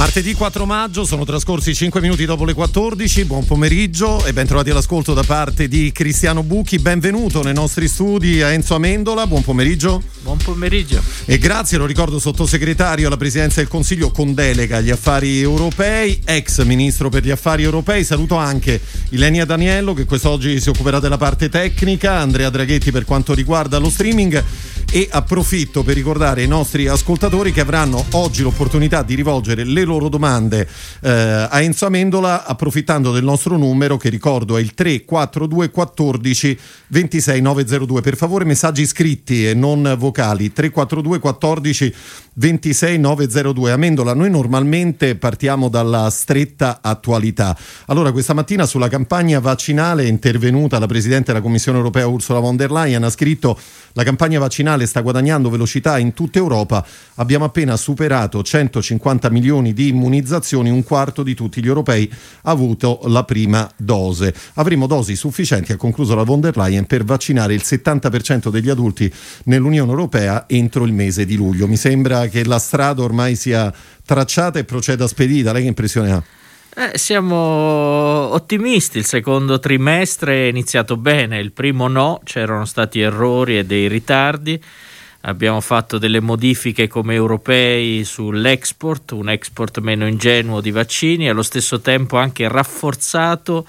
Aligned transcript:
Martedì 0.00 0.32
4 0.32 0.64
maggio, 0.64 1.04
sono 1.04 1.26
trascorsi 1.26 1.74
5 1.74 2.00
minuti 2.00 2.24
dopo 2.24 2.46
le 2.46 2.54
14, 2.54 3.26
buon 3.26 3.44
pomeriggio 3.44 4.24
e 4.24 4.32
ben 4.32 4.46
trovati 4.46 4.70
all'ascolto 4.70 5.12
da 5.12 5.22
parte 5.22 5.68
di 5.68 5.92
Cristiano 5.92 6.42
Bucchi, 6.42 6.78
benvenuto 6.78 7.42
nei 7.42 7.52
nostri 7.52 7.86
studi 7.86 8.40
a 8.40 8.50
Enzo 8.50 8.74
Amendola, 8.74 9.26
buon 9.26 9.42
pomeriggio. 9.42 10.02
Buon 10.22 10.38
pomeriggio. 10.38 11.02
E 11.26 11.36
grazie, 11.36 11.76
lo 11.76 11.84
ricordo, 11.84 12.18
sottosegretario 12.18 13.08
alla 13.08 13.18
Presidenza 13.18 13.60
del 13.60 13.68
Consiglio 13.68 14.10
con 14.10 14.32
delega 14.32 14.78
agli 14.78 14.88
affari 14.88 15.38
europei, 15.38 16.18
ex 16.24 16.64
Ministro 16.64 17.10
per 17.10 17.22
gli 17.22 17.30
affari 17.30 17.62
europei, 17.62 18.02
saluto 18.02 18.36
anche 18.36 18.80
Ilenia 19.10 19.44
Daniello 19.44 19.92
che 19.92 20.06
quest'oggi 20.06 20.62
si 20.62 20.70
occuperà 20.70 20.98
della 20.98 21.18
parte 21.18 21.50
tecnica, 21.50 22.14
Andrea 22.14 22.48
Draghetti 22.48 22.90
per 22.90 23.04
quanto 23.04 23.34
riguarda 23.34 23.76
lo 23.76 23.90
streaming. 23.90 24.42
E 24.92 25.06
approfitto 25.08 25.84
per 25.84 25.94
ricordare 25.94 26.40
ai 26.40 26.48
nostri 26.48 26.88
ascoltatori 26.88 27.52
che 27.52 27.60
avranno 27.60 28.04
oggi 28.10 28.42
l'opportunità 28.42 29.04
di 29.04 29.14
rivolgere 29.14 29.62
le 29.62 29.84
loro 29.84 29.89
domande. 29.98 30.68
Eh, 31.00 31.10
a 31.10 31.60
Enzo 31.60 31.86
Amendola 31.86 32.44
approfittando 32.44 33.12
del 33.12 33.24
nostro 33.24 33.56
numero 33.56 33.96
che 33.96 34.08
ricordo 34.08 34.56
è 34.56 34.60
il 34.60 34.74
342 34.74 35.70
14 35.70 36.58
26 36.88 37.40
902 37.40 38.00
per 38.00 38.16
favore 38.16 38.44
messaggi 38.44 38.86
scritti 38.86 39.46
e 39.46 39.54
non 39.54 39.94
vocali. 39.98 40.52
342 40.52 41.18
14 41.18 41.94
26 42.34 42.98
902 42.98 43.72
Amendola 43.72 44.14
noi 44.14 44.30
normalmente 44.30 45.16
partiamo 45.16 45.68
dalla 45.68 46.08
stretta 46.10 46.78
attualità. 46.80 47.56
Allora 47.86 48.12
questa 48.12 48.34
mattina 48.34 48.66
sulla 48.66 48.88
campagna 48.88 49.40
vaccinale 49.40 50.04
è 50.04 50.06
intervenuta 50.06 50.78
la 50.78 50.86
Presidente 50.86 51.32
della 51.32 51.42
Commissione 51.42 51.78
Europea 51.78 52.06
Ursula 52.06 52.38
von 52.38 52.56
der 52.56 52.70
Leyen 52.70 53.04
ha 53.04 53.10
scritto 53.10 53.58
la 53.92 54.04
campagna 54.04 54.38
vaccinale 54.38 54.86
sta 54.86 55.00
guadagnando 55.00 55.50
velocità 55.50 55.98
in 55.98 56.14
tutta 56.14 56.38
Europa. 56.38 56.84
Abbiamo 57.16 57.44
appena 57.44 57.76
superato 57.76 58.42
150 58.42 59.30
milioni 59.30 59.72
di 59.72 59.79
immunizzazioni, 59.88 60.70
un 60.70 60.82
quarto 60.82 61.22
di 61.22 61.34
tutti 61.34 61.62
gli 61.62 61.66
europei 61.66 62.10
ha 62.42 62.50
avuto 62.50 63.00
la 63.04 63.24
prima 63.24 63.70
dose. 63.76 64.34
Avremo 64.54 64.86
dosi 64.86 65.16
sufficienti, 65.16 65.72
ha 65.72 65.76
concluso 65.76 66.14
la 66.14 66.22
von 66.22 66.40
der 66.40 66.56
Leyen, 66.56 66.86
per 66.86 67.04
vaccinare 67.04 67.54
il 67.54 67.62
70% 67.64 68.50
degli 68.50 68.70
adulti 68.70 69.12
nell'Unione 69.44 69.90
Europea 69.90 70.44
entro 70.48 70.84
il 70.84 70.92
mese 70.92 71.24
di 71.24 71.36
luglio. 71.36 71.66
Mi 71.66 71.76
sembra 71.76 72.26
che 72.28 72.44
la 72.44 72.58
strada 72.58 73.02
ormai 73.02 73.36
sia 73.36 73.72
tracciata 74.04 74.58
e 74.58 74.64
proceda 74.64 75.06
spedita. 75.06 75.52
Lei 75.52 75.62
che 75.62 75.68
impressione 75.68 76.12
ha? 76.12 76.22
Eh, 76.72 76.96
siamo 76.96 77.36
ottimisti, 77.36 78.98
il 78.98 79.04
secondo 79.04 79.58
trimestre 79.58 80.44
è 80.44 80.48
iniziato 80.48 80.96
bene, 80.96 81.40
il 81.40 81.50
primo 81.50 81.88
no, 81.88 82.20
c'erano 82.22 82.64
stati 82.64 83.00
errori 83.00 83.58
e 83.58 83.64
dei 83.64 83.88
ritardi, 83.88 84.62
abbiamo 85.22 85.60
fatto 85.60 85.98
delle 85.98 86.20
modifiche 86.20 86.88
come 86.88 87.14
europei 87.14 88.04
sull'export, 88.04 89.12
un 89.12 89.28
export 89.28 89.78
meno 89.80 90.06
ingenuo 90.06 90.60
di 90.60 90.70
vaccini 90.70 91.26
e 91.26 91.30
allo 91.30 91.42
stesso 91.42 91.80
tempo 91.80 92.16
anche 92.16 92.48
rafforzato 92.48 93.66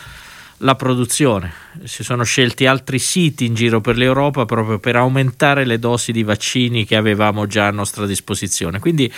la 0.63 0.75
produzione. 0.75 1.52
Si 1.83 2.03
sono 2.03 2.23
scelti 2.23 2.66
altri 2.66 2.99
siti 2.99 3.45
in 3.45 3.53
giro 3.53 3.81
per 3.81 3.97
l'Europa 3.97 4.45
proprio 4.45 4.80
per 4.80 4.95
aumentare 4.95 5.66
le 5.66 5.80
dosi 5.80 6.11
di 6.11 6.23
vaccini 6.23 6.85
che 6.85 6.95
avevamo 6.95 7.47
già 7.47 7.67
a 7.67 7.71
nostra 7.71 8.05
disposizione. 8.05 8.80
Quindi 8.80 9.11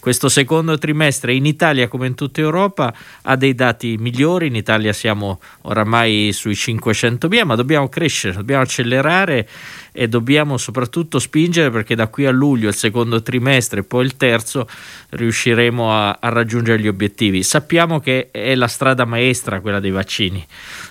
questo 0.00 0.28
secondo 0.28 0.76
trimestre 0.78 1.34
in 1.34 1.46
Italia 1.46 1.88
come 1.88 2.06
in 2.06 2.14
tutta 2.14 2.40
Europa 2.40 2.92
ha 3.22 3.36
dei 3.36 3.54
dati 3.54 3.96
migliori. 3.98 4.48
In 4.48 4.56
Italia 4.56 4.92
siamo 4.92 5.40
oramai 5.62 6.32
sui 6.32 6.54
500.000, 6.54 7.44
ma 7.44 7.54
dobbiamo 7.54 7.88
crescere, 7.88 8.34
dobbiamo 8.34 8.62
accelerare 8.62 9.48
e 9.92 10.08
dobbiamo 10.08 10.56
soprattutto 10.56 11.18
spingere 11.18 11.70
perché 11.70 11.94
da 11.94 12.08
qui 12.08 12.26
a 12.26 12.30
luglio, 12.30 12.68
il 12.68 12.74
secondo 12.74 13.22
trimestre 13.22 13.80
e 13.80 13.82
poi 13.84 14.04
il 14.04 14.16
terzo, 14.16 14.68
riusciremo 15.10 15.92
a, 15.92 16.18
a 16.20 16.28
raggiungere 16.28 16.80
gli 16.80 16.88
obiettivi. 16.88 17.42
Sappiamo 17.42 18.00
che 18.00 18.28
è 18.30 18.54
la 18.54 18.68
strada 18.68 19.04
maestra 19.04 19.60
quella 19.60 19.80
dei 19.80 19.90
vaccini. 19.90 20.44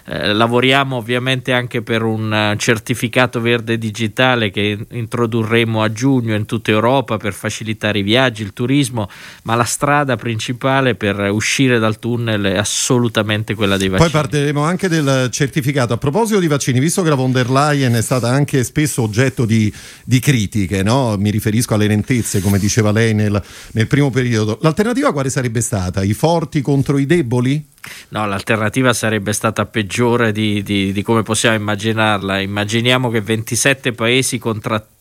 Eh, 0.06 0.34
lavoriamo 0.34 0.96
ovviamente 0.96 1.52
anche 1.52 1.82
per 1.82 2.04
un 2.04 2.34
eh, 2.34 2.56
certificato 2.58 3.42
verde 3.42 3.78
digitale 3.78 4.52
che 4.52 4.78
introdurremo 4.90 5.82
a 5.82 5.92
giugno 5.92 6.34
in 6.36 6.46
tutta 6.46 6.72
Europa 6.72 7.18
per 7.18 7.34
facilitare 7.34 8.00
i 8.00 8.04
viaggi, 8.04 8.42
il 8.42 8.54
turismo, 8.54 9.10
ma 9.44 9.56
la 9.56 9.64
strada 9.64 10.16
principale 10.16 10.96
per 10.96 11.20
uscire 11.32 11.80
dal 11.80 12.00
tunnel 12.00 12.44
è 12.44 12.58
assolutamente 12.58 13.54
quella 13.54 13.78
dei 13.78 13.90
vaccini. 13.90 14.10
Poi 14.10 14.22
parleremo 14.22 14.62
anche 14.62 14.88
del 14.88 15.30
certificato. 15.32 15.94
A 15.94 15.98
proposito 15.98 16.40
di 16.40 16.48
vaccini, 16.48 16.80
visto 16.80 17.02
che 17.04 17.10
la 17.10 17.16
von 17.16 17.32
der 17.32 17.50
Leyen 17.50 17.94
è 17.94 18.02
stata 18.02 18.30
anche 18.30 18.64
spesso 18.64 18.87
oggetto 19.02 19.46
di, 19.46 19.72
di 20.04 20.20
critiche, 20.20 20.84
no? 20.84 21.16
mi 21.18 21.30
riferisco 21.30 21.74
alle 21.74 21.88
lentezze, 21.88 22.42
come 22.42 22.60
diceva 22.60 22.92
lei 22.92 23.14
nel, 23.14 23.42
nel 23.72 23.88
primo 23.88 24.10
periodo, 24.10 24.58
l'alternativa 24.62 25.12
quale 25.12 25.30
sarebbe 25.30 25.62
stata? 25.62 26.04
I 26.04 26.14
forti 26.14 26.62
contro 26.62 26.98
i 26.98 27.06
deboli? 27.06 27.66
No, 28.10 28.26
l'alternativa 28.26 28.94
sarebbe 28.94 29.34
stata 29.34 29.66
peggiore 29.66 30.32
di, 30.32 30.62
di, 30.64 30.92
di, 30.92 31.02
come 31.04 31.24
possiamo 31.24 31.56
immaginarla. 31.56 32.40
Immaginiamo 32.40 33.10
che 33.10 33.22
27 33.22 33.94
paesi 33.94 34.38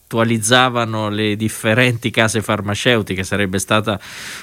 contrattualizzavano 0.07 1.09
le 1.09 1.35
differenti 1.35 2.09
case 2.09 2.41
farmaceutiche, 2.41 3.23
sarebbe 3.23 3.59
stata 3.59 3.99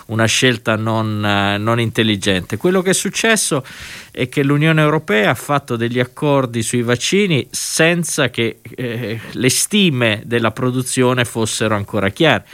una 0.06 0.26
scelta 0.26 0.76
non, 0.76 1.20
non, 1.20 1.80
intelligente. 1.80 2.58
Quello 2.58 2.82
che 2.82 2.90
è 2.90 2.94
successo 2.94 3.64
è 4.10 4.28
che 4.28 4.42
l'Unione 4.42 4.82
Europea 4.82 5.30
ha 5.30 5.34
fatto 5.34 5.76
degli 5.76 5.98
accordi 5.98 6.62
sui 6.62 6.82
vaccini 6.82 7.46
senza 7.50 8.28
che 8.28 8.60
eh, 8.76 9.18
le 9.32 9.50
stime 9.50 10.22
della 10.26 10.50
produzione 10.50 11.24
fossero 11.24 11.74
ancora 11.74 12.10
chiare. 12.10 12.44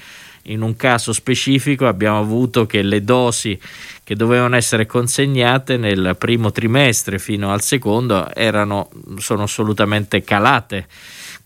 In 0.44 0.62
un 0.62 0.75
caso 0.75 1.12
specifico 1.12 1.87
abbiamo 1.87 2.19
avuto 2.19 2.65
che 2.65 2.81
le 2.81 3.04
dosi 3.04 3.60
che 4.03 4.16
dovevano 4.16 4.56
essere 4.56 4.87
consegnate 4.87 5.76
nel 5.76 6.16
primo 6.19 6.50
trimestre 6.50 7.19
fino 7.19 7.53
al 7.53 7.60
secondo 7.60 8.32
erano, 8.34 8.88
sono 9.19 9.43
assolutamente 9.43 10.22
calate. 10.22 10.87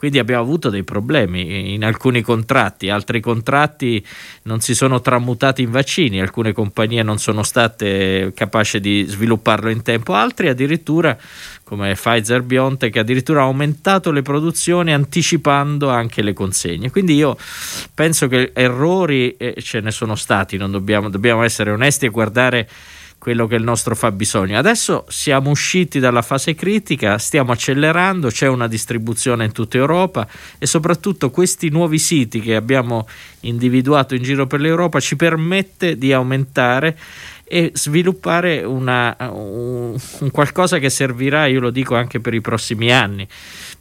Quindi 0.04 0.20
abbiamo 0.20 0.42
avuto 0.42 0.68
dei 0.68 0.82
problemi 0.82 1.72
in 1.72 1.82
alcuni 1.82 2.20
contratti, 2.20 2.90
altri 2.90 3.22
contratti 3.22 4.04
non 4.42 4.60
si 4.60 4.74
sono 4.74 5.00
tramutati 5.00 5.62
in 5.62 5.70
vaccini, 5.70 6.20
alcune 6.20 6.52
compagnie 6.52 7.02
non 7.02 7.16
sono 7.16 7.42
state 7.42 8.30
capaci 8.34 8.80
di 8.80 9.06
svilupparlo 9.08 9.70
in 9.70 9.80
tempo, 9.80 10.12
altri 10.12 10.48
addirittura 10.48 11.16
come 11.62 11.94
Pfizer 11.94 12.42
BioNTech 12.42 12.94
addirittura 12.98 13.40
ha 13.40 13.44
aumentato 13.44 14.12
le 14.12 14.20
produzioni 14.20 14.92
anticipando 14.92 15.88
anche 15.88 16.20
le 16.20 16.34
consegne. 16.34 16.90
Quindi 16.90 17.14
io 17.14 17.38
penso 17.94 18.28
che 18.28 18.50
errori 18.52 19.34
eh, 19.38 19.54
ce 19.62 19.80
ne 19.80 19.90
sono 19.90 20.16
stati, 20.16 20.58
dobbiamo, 20.58 21.08
dobbiamo 21.08 21.42
essere 21.42 21.70
onesti 21.70 22.04
e 22.04 22.10
guardare 22.10 22.68
quello 23.24 23.46
che 23.46 23.54
il 23.54 23.62
nostro 23.62 23.94
fabbisogno. 23.94 24.58
Adesso 24.58 25.06
siamo 25.08 25.48
usciti 25.48 25.98
dalla 25.98 26.20
fase 26.20 26.54
critica, 26.54 27.16
stiamo 27.16 27.52
accelerando, 27.52 28.28
c'è 28.28 28.46
una 28.48 28.68
distribuzione 28.68 29.46
in 29.46 29.52
tutta 29.52 29.78
Europa 29.78 30.28
e 30.58 30.66
soprattutto 30.66 31.30
questi 31.30 31.70
nuovi 31.70 31.98
siti 31.98 32.40
che 32.40 32.54
abbiamo 32.54 33.08
individuato 33.40 34.14
in 34.14 34.22
giro 34.22 34.46
per 34.46 34.60
l'Europa 34.60 35.00
ci 35.00 35.16
permette 35.16 35.96
di 35.96 36.12
aumentare 36.12 36.98
e 37.44 37.70
sviluppare 37.74 38.62
una, 38.64 39.14
un, 39.18 39.96
un 40.18 40.30
qualcosa 40.30 40.78
che 40.78 40.90
servirà, 40.90 41.46
io 41.46 41.60
lo 41.60 41.70
dico 41.70 41.94
anche 41.94 42.20
per 42.20 42.34
i 42.34 42.40
prossimi 42.40 42.92
anni 42.92 43.28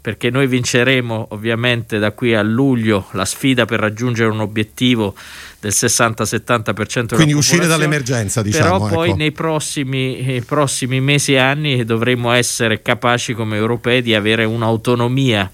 perché 0.04 0.30
noi 0.30 0.48
vinceremo 0.48 1.28
ovviamente 1.30 1.98
da 1.98 2.12
qui 2.12 2.36
a 2.36 2.42
luglio 2.42 3.08
la 3.12 3.24
sfida 3.24 3.64
per 3.64 3.80
raggiungere 3.80 4.30
un 4.30 4.42
obiettivo 4.42 5.16
del 5.62 5.72
60-70% 5.74 7.16
quindi 7.16 7.32
uscire 7.32 7.68
dall'emergenza 7.68 8.42
diciamo 8.42 8.80
però 8.80 8.88
poi 8.90 9.08
ecco. 9.08 9.18
nei 9.18 9.32
prossimi, 9.32 10.44
prossimi 10.46 11.00
mesi 11.00 11.36
e 11.36 11.38
anni 11.38 11.86
dovremo 11.86 12.34
essere 12.34 12.82
capaci 12.82 13.34
come 13.34 13.56
europei 13.56 14.02
di 14.02 14.14
avere 14.14 14.44
un'autonomia 14.44 15.50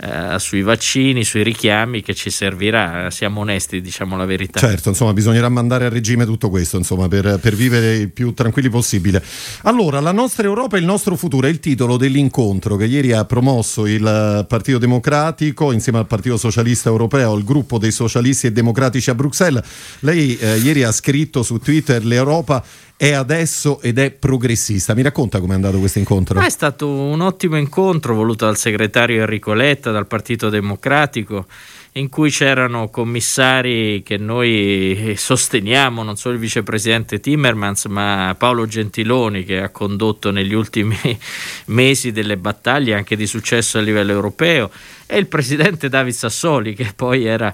eh, 0.00 0.38
sui 0.38 0.62
vaccini, 0.62 1.24
sui 1.24 1.42
richiami 1.42 2.02
che 2.02 2.14
ci 2.14 2.30
servirà, 2.30 3.10
siamo 3.10 3.40
onesti, 3.40 3.80
diciamo 3.80 4.16
la 4.16 4.24
verità. 4.24 4.60
Certo, 4.60 4.90
insomma, 4.90 5.12
bisognerà 5.12 5.48
mandare 5.48 5.86
a 5.86 5.88
regime 5.88 6.24
tutto 6.24 6.50
questo, 6.50 6.76
insomma, 6.76 7.08
per, 7.08 7.38
per 7.40 7.54
vivere 7.54 7.96
il 7.96 8.10
più 8.10 8.32
tranquilli 8.32 8.68
possibile. 8.68 9.22
Allora, 9.62 9.98
la 10.00 10.12
nostra 10.12 10.46
Europa 10.46 10.76
e 10.76 10.80
il 10.80 10.86
nostro 10.86 11.16
futuro 11.16 11.46
è 11.46 11.50
il 11.50 11.58
titolo 11.58 11.96
dell'incontro 11.96 12.76
che 12.76 12.84
ieri 12.84 13.12
ha 13.12 13.24
promosso 13.24 13.86
il 13.86 14.46
Partito 14.48 14.78
Democratico 14.78 15.72
insieme 15.72 15.98
al 15.98 16.06
Partito 16.06 16.36
Socialista 16.36 16.88
Europeo, 16.88 17.36
il 17.36 17.44
gruppo 17.44 17.78
dei 17.78 17.90
socialisti 17.90 18.46
e 18.46 18.52
democratici 18.52 19.10
a 19.10 19.14
Bruxelles. 19.14 19.62
Lei 20.00 20.36
eh, 20.38 20.58
ieri 20.58 20.84
ha 20.84 20.92
scritto 20.92 21.42
su 21.42 21.58
Twitter 21.58 22.04
l'Europa 22.04 22.62
è 22.98 23.12
adesso 23.12 23.80
ed 23.80 23.96
è 23.98 24.10
progressista. 24.10 24.92
Mi 24.92 25.02
racconta 25.02 25.38
com'è 25.38 25.54
andato 25.54 25.78
questo 25.78 26.00
incontro? 26.00 26.40
è 26.40 26.50
stato 26.50 26.88
un 26.88 27.20
ottimo 27.20 27.56
incontro 27.56 28.12
voluto 28.12 28.44
dal 28.44 28.56
segretario 28.56 29.20
Enrico 29.20 29.52
Letta, 29.52 29.92
dal 29.92 30.08
Partito 30.08 30.48
Democratico 30.48 31.46
in 31.92 32.08
cui 32.08 32.30
c'erano 32.30 32.88
commissari 32.90 34.02
che 34.04 34.16
noi 34.18 35.14
sosteniamo, 35.16 36.02
non 36.02 36.16
solo 36.16 36.34
il 36.34 36.40
vicepresidente 36.40 37.20
Timmermans, 37.20 37.86
ma 37.86 38.34
Paolo 38.38 38.66
Gentiloni 38.66 39.44
che 39.44 39.62
ha 39.62 39.70
condotto 39.70 40.30
negli 40.30 40.54
ultimi 40.54 40.96
mesi 41.66 42.12
delle 42.12 42.36
battaglie 42.36 42.94
anche 42.94 43.16
di 43.16 43.26
successo 43.26 43.78
a 43.78 43.80
livello 43.80 44.12
europeo, 44.12 44.70
e 45.10 45.16
il 45.16 45.26
presidente 45.26 45.88
David 45.88 46.12
Sassoli 46.12 46.74
che 46.74 46.92
poi 46.94 47.24
era, 47.24 47.52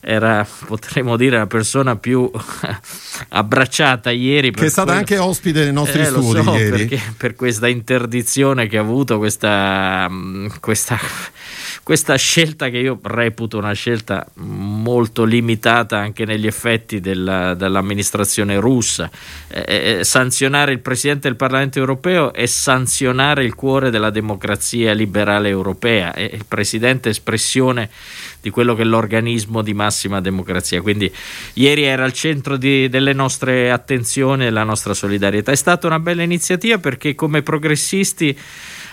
era 0.00 0.46
potremmo 0.66 1.16
dire 1.16 1.38
la 1.38 1.46
persona 1.46 1.96
più 1.96 2.30
abbracciata 3.28 4.10
ieri. 4.10 4.52
Che 4.52 4.66
è 4.66 4.68
stata 4.68 4.92
quello... 4.92 4.98
anche 4.98 5.18
ospite 5.18 5.64
nei 5.64 5.72
nostri 5.72 6.02
eh, 6.02 6.04
studi 6.04 6.42
so, 6.42 6.54
ieri. 6.54 7.00
Per 7.16 7.34
questa 7.34 7.68
interdizione 7.68 8.66
che 8.66 8.76
ha 8.76 8.82
avuto, 8.82 9.16
questa, 9.16 10.10
questa 10.60 10.98
questa 11.82 12.14
scelta 12.16 12.68
che 12.68 12.78
io 12.78 12.98
reputo 13.02 13.58
una 13.58 13.72
scelta 13.72 14.26
molto 14.34 15.24
limitata 15.24 15.98
anche 15.98 16.24
negli 16.24 16.46
effetti 16.46 17.00
della, 17.00 17.54
dell'amministrazione 17.54 18.58
russa. 18.58 19.10
Eh, 19.48 19.98
eh, 19.98 20.04
sanzionare 20.04 20.72
il 20.72 20.80
Presidente 20.80 21.28
del 21.28 21.36
Parlamento 21.36 21.78
europeo 21.78 22.32
è 22.32 22.46
sanzionare 22.46 23.44
il 23.44 23.54
cuore 23.54 23.90
della 23.90 24.10
democrazia 24.10 24.92
liberale 24.92 25.48
europea, 25.48 26.12
è 26.12 26.30
il 26.32 26.44
Presidente 26.46 27.08
è 27.08 27.12
espressione 27.12 27.88
di 28.40 28.50
quello 28.50 28.74
che 28.74 28.82
è 28.82 28.84
l'organismo 28.84 29.62
di 29.62 29.74
massima 29.74 30.20
democrazia. 30.20 30.80
Quindi 30.80 31.12
ieri 31.54 31.82
era 31.84 32.04
al 32.04 32.12
centro 32.12 32.56
di, 32.56 32.88
delle 32.88 33.12
nostre 33.12 33.70
attenzioni 33.70 34.42
e 34.42 34.46
della 34.46 34.64
nostra 34.64 34.94
solidarietà. 34.94 35.52
È 35.52 35.56
stata 35.56 35.86
una 35.86 35.98
bella 35.98 36.22
iniziativa 36.22 36.78
perché 36.78 37.14
come 37.14 37.42
progressisti 37.42 38.36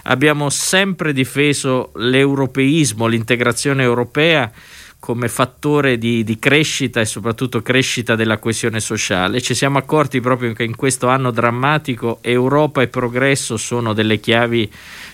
abbiamo 0.08 0.50
sempre 0.50 1.14
difeso 1.14 1.92
l'europeismo, 1.96 3.08
l'integrazione 3.08 3.84
europea 3.84 4.52
come 5.00 5.28
fattore 5.28 5.98
di, 5.98 6.24
di, 6.24 6.40
crescita 6.40 7.00
e 7.00 7.06
soprattutto 7.06 7.62
crescita 7.62 8.16
della 8.16 8.40
coesione 8.40 8.80
sociale. 8.80 9.42
Ci 9.42 9.54
siamo 9.54 9.78
accorti 9.78 10.20
proprio 10.20 10.54
che 10.54 10.64
in 10.64 10.76
questo 10.76 11.08
anno 11.08 11.32
drammatico 11.32 12.20
Europa 12.22 12.82
e 12.82 12.88
progresso 12.88 13.58
sono 13.58 13.94
delle 13.94 14.20
chiavi 14.20 14.72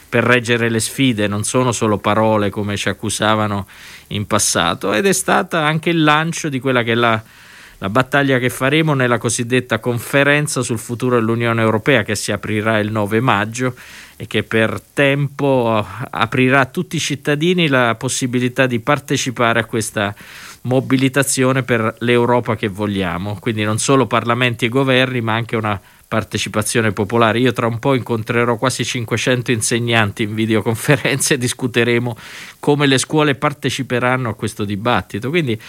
per 0.08 0.24
reggere 0.24 0.70
le 0.70 0.80
sfide, 0.80 1.28
non 1.28 1.44
sono 1.44 1.72
solo 1.72 1.98
parole 1.98 2.50
come 2.50 2.78
ci 2.78 2.88
accusavano 2.88 3.68
in 4.10 4.26
passato 4.28 4.94
ed 4.94 5.08
è 5.08 5.14
stata 5.14 5.66
anche 5.66 5.90
il 5.90 6.04
lancio 6.04 6.50
di 6.50 6.60
quella 6.60 6.84
che 6.84 6.92
è 6.92 6.96
la 6.96 7.22
la 7.84 7.90
battaglia 7.90 8.40
che 8.40 8.50
faremo 8.50 8.94
nella 8.94 9.18
cosiddetta 9.18 9.80
conferenza 9.80 10.62
sul 10.62 10.80
futuro 10.80 11.18
dell'Unione 11.18 11.62
Europea 11.62 12.04
che 12.04 12.16
si 12.16 12.32
aprirà 12.32 12.80
il 12.80 12.90
9 12.90 13.20
maggio 13.20 13.76
e 14.16 14.26
che 14.26 14.44
per 14.44 14.80
tempo 14.94 15.86
aprirà 16.10 16.62
a 16.62 16.66
tutti 16.66 16.96
i 16.96 17.00
cittadini 17.00 17.68
la 17.68 17.96
possibilità 17.96 18.68
di 18.68 18.80
partecipare 18.80 19.60
a 19.60 19.66
questa 19.66 20.16
mobilitazione 20.62 21.64
per 21.64 21.96
l'Europa 22.00 22.56
che 22.56 22.70
vogliamo, 22.70 23.38
quindi 23.38 23.64
non 23.64 23.80
solo 23.80 24.08
parlamenti 24.08 24.64
e 24.64 24.70
governi 24.70 25.20
ma 25.20 25.34
anche 25.34 25.58
una 25.58 25.78
partecipazione 26.08 26.92
popolare. 26.92 27.40
Io 27.40 27.52
tra 27.54 27.66
un 27.66 27.80
po' 27.80 27.96
incontrerò 27.96 28.56
quasi 28.56 28.86
500 28.86 29.52
insegnanti 29.52 30.24
in 30.24 30.36
videoconferenza 30.36 31.34
e 31.34 31.38
discuteremo 31.38 32.16
come 32.60 32.86
le 32.86 33.00
scuole 33.00 33.36
parteciperanno 33.36 34.30
a 34.30 34.36
questo 34.36 34.64
dibattito. 34.64 35.30
Quindi 35.30 35.60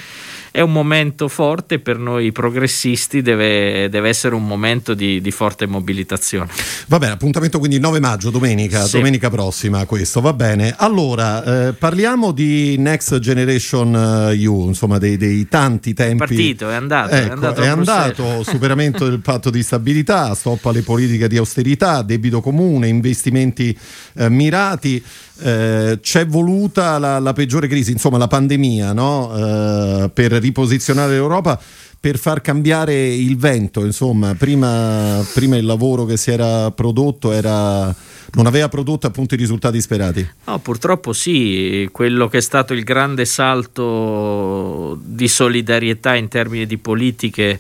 è 0.55 0.61
un 0.61 0.71
momento 0.71 1.27
forte 1.27 1.81
per 1.81 1.99
noi 1.99 2.31
progressisti, 2.31 3.23
deve, 3.23 3.89
deve 3.89 4.09
essere 4.09 4.37
un 4.37 4.47
momento 4.47 4.95
di, 4.95 5.21
di, 5.21 5.33
forte 5.33 5.67
mobilitazione. 5.67 6.49
Va 6.87 6.99
bene, 6.99 7.15
appuntamento 7.15 7.59
quindi 7.59 7.81
9 7.81 7.99
maggio, 7.99 8.31
domenica, 8.31 8.85
sì. 8.85 8.99
domenica 8.99 9.31
prossima 9.31 9.85
questo, 9.85 10.21
va 10.21 10.33
bene. 10.33 10.73
Allora, 10.79 11.67
eh, 11.67 11.73
parliamo 11.73 12.31
di 12.31 12.77
Next 12.79 13.19
Generation 13.19 14.31
EU, 14.31 14.69
insomma 14.69 14.99
dei, 14.99 15.17
dei 15.17 15.49
tanti 15.49 15.93
tempi. 15.93 16.23
È 16.23 16.27
partito, 16.29 16.71
è 16.71 16.75
andato. 16.75 17.15
Ecco, 17.17 17.27
è 17.27 17.33
andato, 17.33 17.61
è 17.61 17.67
andato 17.67 18.43
superamento 18.47 19.09
del 19.09 19.19
patto 19.19 19.51
di 19.51 19.61
stabilità, 19.61 20.37
stop 20.37 20.67
alle 20.67 20.83
politiche 20.83 21.27
di 21.27 21.37
austerità, 21.37 22.03
debito 22.03 22.41
comune, 22.41 22.87
investimenti 22.87 23.77
eh, 24.19 24.31
mirati. 24.31 25.03
Eh, 25.41 25.99
c'è 26.01 26.27
voluta 26.27 26.99
la, 26.99 27.19
la, 27.19 27.33
peggiore 27.33 27.67
crisi, 27.67 27.91
insomma 27.91 28.19
la 28.19 28.29
pandemia, 28.29 28.93
no? 28.93 29.33
eh, 29.35 30.11
per 30.11 30.33
riposizionare 30.33 31.13
l'Europa 31.13 31.61
per 32.05 32.19
far 32.19 32.43
cambiare 32.43 33.15
il 33.15 33.39
vento, 33.39 33.83
insomma, 33.83 34.35
prima, 34.35 35.27
prima, 35.33 35.57
il 35.57 35.65
lavoro 35.65 36.05
che 36.05 36.19
si 36.19 36.31
era 36.31 36.71
prodotto 36.71 37.33
era, 37.33 37.95
non 38.33 38.45
aveva 38.45 38.69
prodotto 38.69 39.07
appunto 39.07 39.33
i 39.33 39.39
risultati 39.39 39.81
sperati. 39.81 40.29
No, 40.45 40.59
purtroppo 40.59 41.15
sì, 41.15 41.89
quello 41.91 42.29
che 42.29 42.37
è 42.37 42.43
stato 42.43 42.75
il 42.75 42.85
grande 42.85 43.25
salto 43.25 44.99
di 45.03 45.27
solidarietà 45.29 46.15
in 46.15 46.29
termini 46.29 46.67
di 46.67 46.77
politiche 46.77 47.59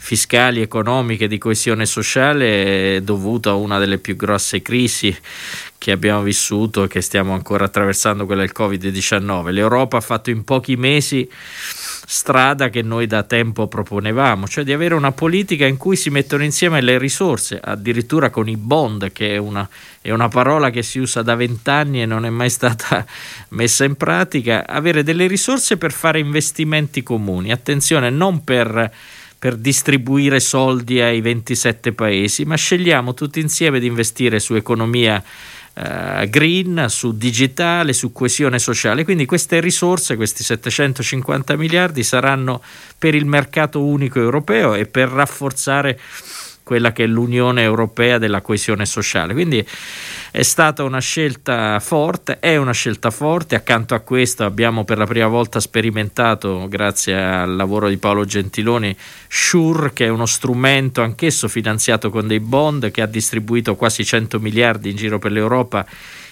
fiscali, 0.00 0.62
economiche, 0.62 1.26
di 1.26 1.36
coesione 1.36 1.84
sociale 1.84 2.96
è 2.96 3.00
dovuto 3.02 3.50
a 3.50 3.54
una 3.54 3.78
delle 3.78 3.98
più 3.98 4.16
grosse 4.16 4.62
crisi 4.62 5.14
che 5.76 5.92
abbiamo 5.92 6.22
vissuto 6.22 6.84
e 6.84 6.88
che 6.88 7.00
stiamo 7.00 7.34
ancora 7.34 7.66
attraversando, 7.66 8.24
quella 8.24 8.40
del 8.40 8.52
Covid-19. 8.56 9.50
L'Europa 9.50 9.98
ha 9.98 10.00
fatto 10.00 10.30
in 10.30 10.44
pochi 10.44 10.76
mesi 10.76 11.28
strada 11.30 12.70
che 12.70 12.80
noi 12.82 13.06
da 13.06 13.22
tempo 13.22 13.66
proponevamo, 13.66 14.48
cioè 14.48 14.64
di 14.64 14.72
avere 14.72 14.94
una 14.94 15.12
politica 15.12 15.66
in 15.66 15.76
cui 15.76 15.94
si 15.94 16.10
mettono 16.10 16.42
insieme 16.42 16.80
le 16.80 16.96
risorse, 16.96 17.60
addirittura 17.62 18.30
con 18.30 18.48
i 18.48 18.56
bond, 18.56 19.12
che 19.12 19.34
è 19.34 19.36
una, 19.36 19.68
è 20.00 20.10
una 20.10 20.28
parola 20.28 20.70
che 20.70 20.82
si 20.82 20.98
usa 20.98 21.22
da 21.22 21.34
vent'anni 21.34 22.02
e 22.02 22.06
non 22.06 22.24
è 22.24 22.30
mai 22.30 22.50
stata 22.50 23.04
messa 23.50 23.84
in 23.84 23.94
pratica, 23.96 24.66
avere 24.66 25.02
delle 25.02 25.26
risorse 25.26 25.76
per 25.76 25.92
fare 25.92 26.18
investimenti 26.18 27.02
comuni. 27.02 27.52
Attenzione, 27.52 28.08
non 28.08 28.42
per 28.42 28.90
per 29.38 29.56
distribuire 29.56 30.40
soldi 30.40 31.00
ai 31.00 31.20
27 31.20 31.92
paesi, 31.92 32.44
ma 32.44 32.56
scegliamo 32.56 33.14
tutti 33.14 33.38
insieme 33.38 33.78
di 33.78 33.86
investire 33.86 34.40
su 34.40 34.54
economia 34.54 35.22
eh, 35.74 36.28
green, 36.28 36.86
su 36.88 37.16
digitale, 37.16 37.92
su 37.92 38.10
coesione 38.10 38.58
sociale. 38.58 39.04
Quindi 39.04 39.26
queste 39.26 39.60
risorse, 39.60 40.16
questi 40.16 40.42
750 40.42 41.56
miliardi, 41.56 42.02
saranno 42.02 42.60
per 42.98 43.14
il 43.14 43.26
mercato 43.26 43.84
unico 43.84 44.18
europeo 44.18 44.74
e 44.74 44.86
per 44.86 45.08
rafforzare 45.08 46.00
quella 46.64 46.92
che 46.92 47.04
è 47.04 47.06
l'Unione 47.06 47.62
Europea 47.62 48.18
della 48.18 48.42
coesione 48.42 48.86
sociale. 48.86 49.32
Quindi 49.32 49.64
è 50.30 50.42
stata 50.42 50.84
una 50.84 51.00
scelta 51.00 51.80
forte, 51.80 52.38
è 52.38 52.56
una 52.56 52.72
scelta 52.72 53.10
forte, 53.10 53.54
accanto 53.54 53.94
a 53.94 54.00
questo 54.00 54.44
abbiamo 54.44 54.84
per 54.84 54.98
la 54.98 55.06
prima 55.06 55.26
volta 55.26 55.58
sperimentato, 55.58 56.66
grazie 56.68 57.14
al 57.14 57.56
lavoro 57.56 57.88
di 57.88 57.96
Paolo 57.96 58.24
Gentiloni, 58.24 58.94
SURE, 59.28 59.92
che 59.92 60.06
è 60.06 60.08
uno 60.08 60.26
strumento 60.26 61.02
anch'esso 61.02 61.48
finanziato 61.48 62.10
con 62.10 62.26
dei 62.26 62.40
bond 62.40 62.90
che 62.90 63.00
ha 63.00 63.06
distribuito 63.06 63.74
quasi 63.74 64.04
100 64.04 64.38
miliardi 64.38 64.90
in 64.90 64.96
giro 64.96 65.18
per 65.18 65.32
l'Europa 65.32 65.86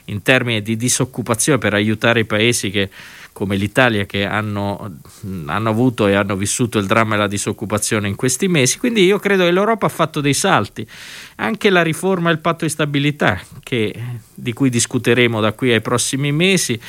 in 0.06 0.22
termini 0.22 0.62
di 0.62 0.76
disoccupazione 0.76 1.58
per 1.58 1.74
aiutare 1.74 2.20
i 2.20 2.24
paesi 2.24 2.70
che 2.70 2.90
come 3.36 3.56
l'Italia 3.56 4.06
che 4.06 4.24
hanno, 4.24 4.98
hanno, 5.44 5.68
avuto 5.68 6.06
e 6.06 6.14
hanno 6.14 6.36
vissuto 6.36 6.78
il 6.78 6.86
dramma 6.86 7.16
della 7.16 7.26
disoccupazione 7.26 8.08
in 8.08 8.16
questi 8.16 8.48
mesi. 8.48 8.78
Quindi 8.78 9.04
io 9.04 9.18
credo 9.18 9.44
che 9.44 9.50
l'Europa 9.50 9.84
ha 9.84 9.90
fatto 9.90 10.22
dei 10.22 10.32
salti. 10.32 10.88
Anche 11.34 11.68
la 11.68 11.82
riforma 11.82 12.30
del 12.30 12.38
patto 12.38 12.64
di 12.64 12.70
stabilità, 12.70 13.38
che, 13.62 13.94
di 14.32 14.54
cui 14.54 14.70
discuteremo 14.70 15.38
da 15.38 15.52
qui 15.52 15.70
ai 15.70 15.82
prossimi 15.82 16.32
mesi, 16.32 16.80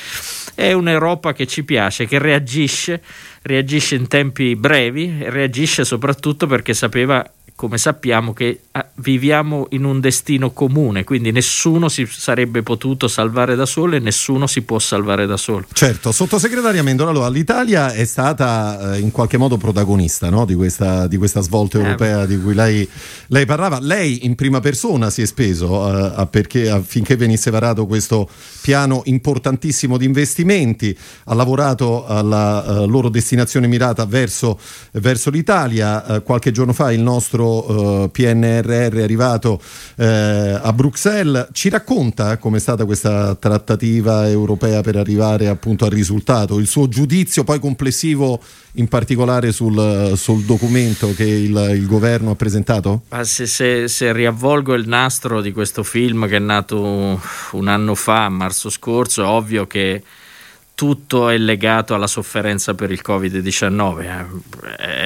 è 0.56 0.72
un'Europa 0.72 1.34
che 1.34 1.48
ci 1.48 1.66
piace, 1.66 2.06
che 2.06 2.18
reagisce, 2.18 3.04
reagisce 3.42 3.96
in 3.96 4.08
tempi 4.08 4.56
brevi, 4.56 5.18
reagisce 5.24 5.84
soprattutto 5.84 6.48
perché 6.48 6.74
sapeva 6.74 7.30
come 7.58 7.80
sappiamo 7.80 8.34
che 8.34 8.60
ah, 8.70 8.88
viviamo 8.98 9.66
in 9.72 9.84
un 9.84 10.00
destino 10.00 10.52
comune, 10.52 11.04
quindi 11.04 11.32
nessuno 11.32 11.90
si 11.90 12.06
sarebbe 12.08 12.62
potuto 12.62 13.08
salvare 13.08 13.56
da 13.56 13.66
solo 13.66 13.96
e 13.96 14.00
nessuno 14.00 14.46
si 14.46 14.62
può 14.62 14.78
salvare 14.78 15.26
da 15.26 15.38
solo. 15.38 15.66
Certo, 15.74 16.12
sottosegretaria 16.12 16.84
Mendola, 16.84 17.10
allora, 17.10 17.30
l'Italia 17.30 17.92
è 17.92 18.06
stata 18.06 18.94
eh, 18.94 19.00
in 19.00 19.10
qualche 19.10 19.38
modo 19.38 19.58
protagonista 19.58 20.30
no? 20.30 20.46
di, 20.46 20.54
questa, 20.54 21.08
di, 21.08 21.18
questa, 21.18 21.42
svolta 21.42 21.80
eh. 21.80 21.82
europea 21.82 22.22
eh. 22.22 22.28
di 22.28 22.40
cui 22.40 22.54
lei, 22.54 22.88
lei, 23.30 23.48
parlava. 23.48 23.80
Lei 23.82 24.24
in 24.28 24.36
prima 24.36 24.60
persona 24.60 25.10
si 25.10 25.24
è 25.24 25.26
speso 25.26 26.16
eh, 26.16 26.28
perché, 26.28 26.70
affinché 26.70 27.16
venisse 27.16 27.50
varato 27.50 27.88
questo 27.88 28.30
piano 28.62 29.02
importantissimo 29.06 29.98
di 29.98 30.06
investimenti, 30.06 30.96
ha 31.24 31.34
lavorato 31.34 32.06
alla 32.06 32.82
uh, 32.84 32.88
loro 32.88 33.10
destinazione 33.10 33.66
mirata 33.66 34.06
verso, 34.06 34.60
verso 34.92 35.32
l'Italia. 35.32 36.04
Uh, 36.06 36.22
qualche 36.22 36.52
giorno 36.52 36.74
fa 36.74 36.92
il 36.92 37.02
nostro 37.02 37.46
uh, 37.48 38.12
PNRR 38.12 38.98
arrivato 39.02 39.62
uh, 39.96 40.04
a 40.04 40.72
Bruxelles. 40.74 41.48
Ci 41.52 41.70
racconta 41.70 42.38
com'è 42.38 42.60
stata 42.60 42.86
questa 42.86 43.36
trattativa 43.36 44.30
europea 44.30 44.82
per 44.82 44.96
arrivare 44.96 45.48
appunto 45.48 45.86
al 45.86 45.92
risultato, 45.92 46.60
il 46.60 46.68
suo 46.68 46.88
giudizio 46.88 47.44
poi 47.44 47.60
complessivo 47.60 48.42
in 48.74 48.88
particolare 48.88 49.52
sul, 49.52 50.14
sul 50.16 50.44
documento 50.44 51.14
che 51.14 51.24
il, 51.24 51.72
il, 51.76 51.88
governo 51.88 52.32
ha 52.32 52.36
presentato? 52.36 53.04
Se, 53.22 53.48
se, 53.48 53.88
se, 53.88 54.14
riavvolgo 54.14 54.74
il 54.74 54.88
nastro 54.88 55.42
di 55.42 55.52
questo 55.52 55.84
film 55.84 56.28
che 56.28 56.36
è 56.36 56.40
nato 56.40 57.20
un 57.52 57.68
anno 57.68 57.96
fa, 57.96 58.26
a 58.26 58.30
marzo 58.30 58.70
scorso, 58.70 59.24
è 59.24 59.26
ovvio 59.26 59.66
che 59.66 60.04
tutto 60.78 61.30
è 61.30 61.40
legato 61.40 61.96
alla 61.96 62.06
sofferenza 62.06 62.76
per 62.76 62.92
il 62.92 63.02
Covid-19. 63.04 64.04
Eh, 64.04 64.97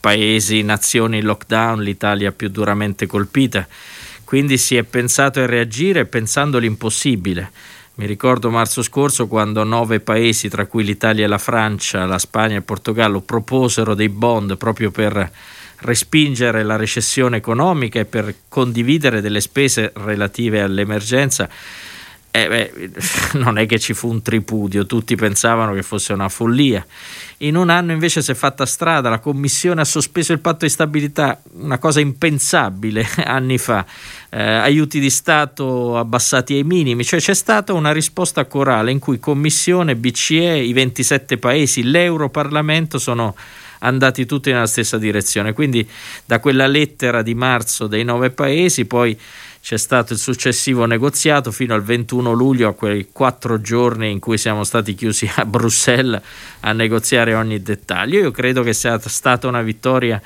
paesi, 0.00 0.62
nazioni 0.62 1.18
in 1.18 1.24
lockdown, 1.24 1.82
l'Italia 1.82 2.32
più 2.32 2.48
duramente 2.48 3.06
colpita. 3.06 3.66
Quindi 4.24 4.58
si 4.58 4.76
è 4.76 4.82
pensato 4.82 5.40
a 5.40 5.46
reagire 5.46 6.06
pensando 6.06 6.58
l'impossibile. 6.58 7.50
Mi 7.94 8.06
ricordo 8.06 8.50
marzo 8.50 8.82
scorso 8.82 9.26
quando 9.26 9.64
nove 9.64 10.00
paesi, 10.00 10.48
tra 10.48 10.66
cui 10.66 10.84
l'Italia 10.84 11.24
e 11.24 11.28
la 11.28 11.38
Francia, 11.38 12.06
la 12.06 12.18
Spagna 12.18 12.54
e 12.54 12.58
il 12.58 12.62
Portogallo, 12.62 13.20
proposero 13.20 13.94
dei 13.94 14.08
bond 14.08 14.56
proprio 14.56 14.90
per 14.90 15.30
respingere 15.80 16.62
la 16.62 16.76
recessione 16.76 17.38
economica 17.38 18.00
e 18.00 18.04
per 18.04 18.34
condividere 18.48 19.20
delle 19.20 19.40
spese 19.40 19.92
relative 19.94 20.60
all'emergenza 20.60 21.48
eh 22.32 22.48
beh, 22.48 22.90
non 23.38 23.58
è 23.58 23.66
che 23.66 23.78
ci 23.78 23.92
fu 23.92 24.08
un 24.08 24.22
tripudio, 24.22 24.86
tutti 24.86 25.16
pensavano 25.16 25.72
che 25.72 25.82
fosse 25.82 26.12
una 26.12 26.28
follia. 26.28 26.84
In 27.42 27.56
un 27.56 27.70
anno 27.70 27.92
invece 27.92 28.20
si 28.20 28.32
è 28.32 28.34
fatta 28.34 28.66
strada, 28.66 29.08
la 29.08 29.18
Commissione 29.18 29.80
ha 29.80 29.86
sospeso 29.86 30.34
il 30.34 30.40
patto 30.40 30.66
di 30.66 30.70
stabilità, 30.70 31.40
una 31.54 31.78
cosa 31.78 31.98
impensabile 31.98 33.06
anni 33.24 33.56
fa, 33.56 33.86
eh, 34.28 34.42
aiuti 34.42 35.00
di 35.00 35.08
Stato 35.08 35.96
abbassati 35.96 36.52
ai 36.52 36.64
minimi, 36.64 37.02
cioè 37.02 37.18
c'è 37.18 37.32
stata 37.32 37.72
una 37.72 37.92
risposta 37.92 38.44
corale 38.44 38.90
in 38.90 38.98
cui 38.98 39.18
Commissione, 39.18 39.96
BCE, 39.96 40.58
i 40.58 40.74
27 40.74 41.38
paesi, 41.38 41.82
l'Europarlamento 41.82 42.98
sono 42.98 43.34
andati 43.78 44.26
tutti 44.26 44.52
nella 44.52 44.66
stessa 44.66 44.98
direzione. 44.98 45.54
Quindi 45.54 45.88
da 46.26 46.40
quella 46.40 46.66
lettera 46.66 47.22
di 47.22 47.34
marzo 47.34 47.86
dei 47.86 48.04
nove 48.04 48.30
paesi 48.30 48.84
poi 48.84 49.18
c'è 49.62 49.76
stato 49.76 50.14
il 50.14 50.18
successivo 50.18 50.86
negoziato 50.86 51.52
fino 51.52 51.74
al 51.74 51.82
21 51.82 52.32
luglio, 52.32 52.68
a 52.68 52.74
quei 52.74 53.08
quattro 53.12 53.60
giorni 53.60 54.10
in 54.10 54.18
cui 54.18 54.38
siamo 54.38 54.64
stati 54.64 54.94
chiusi 54.94 55.30
a 55.36 55.44
Bruxelles 55.44 56.20
a 56.60 56.72
negoziare 56.72 57.34
ogni 57.34 57.62
dettaglio. 57.62 58.18
Io 58.18 58.30
credo 58.30 58.62
che 58.62 58.72
sia 58.72 58.98
stata 58.98 59.46
una 59.46 59.62
vittoria 59.62 60.20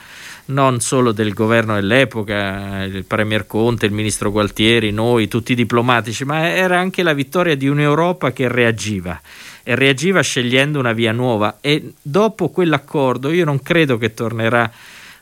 non 0.46 0.80
solo 0.80 1.12
del 1.12 1.32
governo 1.32 1.74
dell'epoca, 1.74 2.84
il 2.84 3.04
Premier 3.04 3.46
Conte, 3.46 3.86
il 3.86 3.92
Ministro 3.92 4.30
Gualtieri, 4.30 4.90
noi, 4.92 5.26
tutti 5.26 5.52
i 5.52 5.56
diplomatici, 5.56 6.24
ma 6.24 6.48
era 6.48 6.78
anche 6.78 7.02
la 7.02 7.14
vittoria 7.14 7.56
di 7.56 7.66
un'Europa 7.66 8.32
che 8.32 8.48
reagiva 8.48 9.20
e 9.62 9.74
reagiva 9.74 10.20
scegliendo 10.20 10.78
una 10.78 10.92
via 10.92 11.12
nuova 11.12 11.56
e 11.62 11.94
dopo 12.00 12.50
quell'accordo 12.50 13.30
io 13.30 13.46
non 13.46 13.62
credo 13.62 13.96
che 13.96 14.12
tornerà 14.12 14.70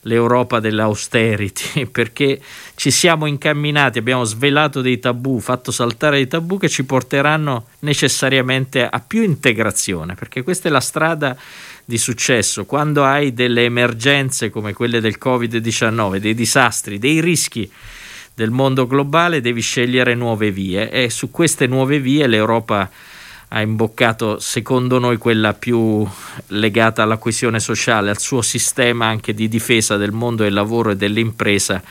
l'Europa 0.02 0.60
dell'austerity, 0.60 1.86
perché 1.92 2.40
ci 2.74 2.90
siamo 2.90 3.26
incamminati, 3.26 3.98
abbiamo 3.98 4.24
svelato 4.24 4.80
dei 4.80 4.98
tabù, 4.98 5.38
fatto 5.38 5.70
saltare 5.70 6.16
dei 6.16 6.28
tabù 6.28 6.58
che 6.58 6.68
ci 6.68 6.84
porteranno 6.84 7.66
necessariamente 7.80 8.86
a 8.86 9.00
più 9.00 9.22
integrazione, 9.22 10.14
perché 10.14 10.42
questa 10.42 10.68
è 10.68 10.72
la 10.72 10.80
strada 10.80 11.36
di 11.84 11.98
successo. 11.98 12.64
Quando 12.64 13.04
hai 13.04 13.32
delle 13.32 13.64
emergenze 13.64 14.50
come 14.50 14.72
quelle 14.72 15.00
del 15.00 15.18
Covid-19, 15.22 16.16
dei 16.16 16.34
disastri, 16.34 16.98
dei 16.98 17.20
rischi 17.20 17.70
del 18.34 18.50
mondo 18.50 18.86
globale, 18.86 19.40
devi 19.40 19.60
scegliere 19.60 20.14
nuove 20.14 20.50
vie 20.50 20.90
e 20.90 21.10
su 21.10 21.30
queste 21.30 21.66
nuove 21.66 22.00
vie 22.00 22.26
l'Europa 22.26 22.90
ha 23.54 23.60
imboccato 23.60 24.38
secondo 24.38 24.98
noi 24.98 25.18
quella 25.18 25.52
più 25.52 26.06
legata 26.48 27.02
alla 27.02 27.18
coesione 27.18 27.60
sociale, 27.60 28.08
al 28.08 28.18
suo 28.18 28.40
sistema 28.40 29.06
anche 29.06 29.34
di 29.34 29.46
difesa 29.46 29.98
del 29.98 30.10
mondo 30.10 30.42
del 30.42 30.54
lavoro 30.54 30.90
e 30.90 30.96
dell'impresa 30.96 31.82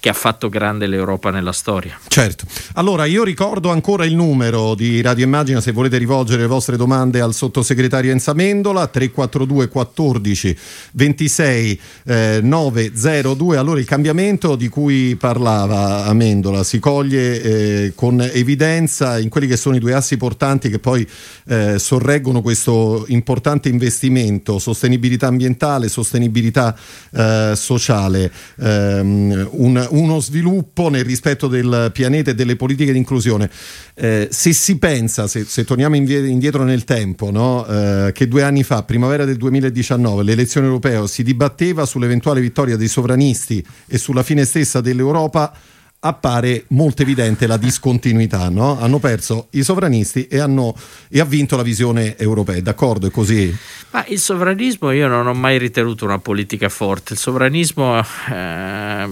che 0.00 0.08
ha 0.08 0.12
fatto 0.12 0.48
grande 0.48 0.86
l'Europa 0.86 1.30
nella 1.30 1.52
storia. 1.52 1.98
Certo. 2.06 2.44
Allora, 2.74 3.04
io 3.04 3.24
ricordo 3.24 3.70
ancora 3.70 4.04
il 4.04 4.14
numero 4.14 4.74
di 4.74 5.00
Radio 5.00 5.24
Immagina 5.24 5.60
se 5.60 5.72
volete 5.72 5.98
rivolgere 5.98 6.42
le 6.42 6.46
vostre 6.46 6.76
domande 6.76 7.20
al 7.20 7.34
sottosegretario 7.34 8.12
Enza 8.12 8.32
Mendola 8.32 8.86
342 8.86 9.68
14 9.68 10.58
26 10.92 11.80
eh, 12.04 12.40
902. 12.42 13.56
Allora, 13.56 13.80
il 13.80 13.86
cambiamento 13.86 14.54
di 14.54 14.68
cui 14.68 15.16
parlava 15.16 16.04
Amendola 16.04 16.62
si 16.62 16.78
coglie 16.78 17.42
eh, 17.42 17.92
con 17.94 18.20
evidenza 18.20 19.18
in 19.18 19.28
quelli 19.28 19.46
che 19.46 19.56
sono 19.56 19.76
i 19.76 19.80
due 19.80 19.94
assi 19.94 20.16
portanti 20.16 20.68
che 20.68 20.78
poi 20.78 21.06
eh, 21.48 21.78
sorreggono 21.78 22.40
questo 22.40 23.04
importante 23.08 23.68
investimento, 23.68 24.58
sostenibilità 24.58 25.26
ambientale, 25.26 25.88
sostenibilità 25.88 26.76
eh, 27.12 27.52
sociale. 27.56 28.30
Um, 28.56 29.48
un, 29.52 29.87
uno 29.90 30.20
sviluppo 30.20 30.88
nel 30.88 31.04
rispetto 31.04 31.48
del 31.48 31.90
pianeta 31.92 32.30
e 32.30 32.34
delle 32.34 32.56
politiche 32.56 32.92
di 32.92 32.98
inclusione. 32.98 33.50
Eh, 33.94 34.28
se 34.30 34.52
si 34.52 34.78
pensa, 34.78 35.26
se, 35.26 35.44
se 35.44 35.64
torniamo 35.64 35.96
indietro 35.96 36.64
nel 36.64 36.84
tempo, 36.84 37.30
no? 37.30 37.66
eh, 37.66 38.12
che 38.12 38.28
due 38.28 38.42
anni 38.42 38.62
fa, 38.62 38.82
primavera 38.82 39.24
del 39.24 39.36
2019, 39.36 40.22
l'elezione 40.22 40.66
europea 40.66 41.06
si 41.06 41.22
dibatteva 41.22 41.84
sull'eventuale 41.84 42.40
vittoria 42.40 42.76
dei 42.76 42.88
sovranisti 42.88 43.64
e 43.86 43.98
sulla 43.98 44.22
fine 44.22 44.44
stessa 44.44 44.80
dell'Europa, 44.80 45.52
appare 46.00 46.64
molto 46.68 47.02
evidente 47.02 47.46
la 47.48 47.56
discontinuità. 47.56 48.48
No? 48.48 48.78
Hanno 48.78 48.98
perso 48.98 49.48
i 49.50 49.62
sovranisti 49.62 50.26
e, 50.28 50.38
hanno, 50.38 50.74
e, 51.08 51.18
ha 51.20 51.24
vinto 51.24 51.56
la 51.56 51.62
visione 51.62 52.16
europea. 52.16 52.60
D'accordo? 52.60 53.08
È 53.08 53.10
così? 53.10 53.54
Ma 53.90 54.04
il 54.06 54.18
sovranismo 54.18 54.92
io 54.92 55.08
non 55.08 55.26
ho 55.26 55.34
mai 55.34 55.58
ritenuto 55.58 56.04
una 56.04 56.18
politica 56.18 56.68
forte. 56.68 57.14
Il 57.14 57.18
sovranismo 57.18 57.98
eh, 58.30 59.08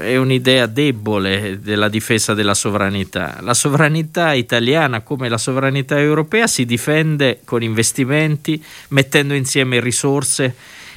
è 0.00 0.16
un'idea 0.16 0.66
debole 0.66 1.60
della 1.60 1.88
difesa 1.88 2.34
della 2.34 2.54
sovranità. 2.54 3.38
La 3.40 3.54
sovranità 3.54 4.32
italiana, 4.34 5.00
come 5.00 5.28
la 5.28 5.38
sovranità 5.38 5.98
europea, 5.98 6.46
si 6.46 6.66
difende 6.66 7.40
con 7.44 7.62
investimenti, 7.62 8.62
mettendo 8.88 9.32
insieme 9.32 9.80
risorse 9.80 10.54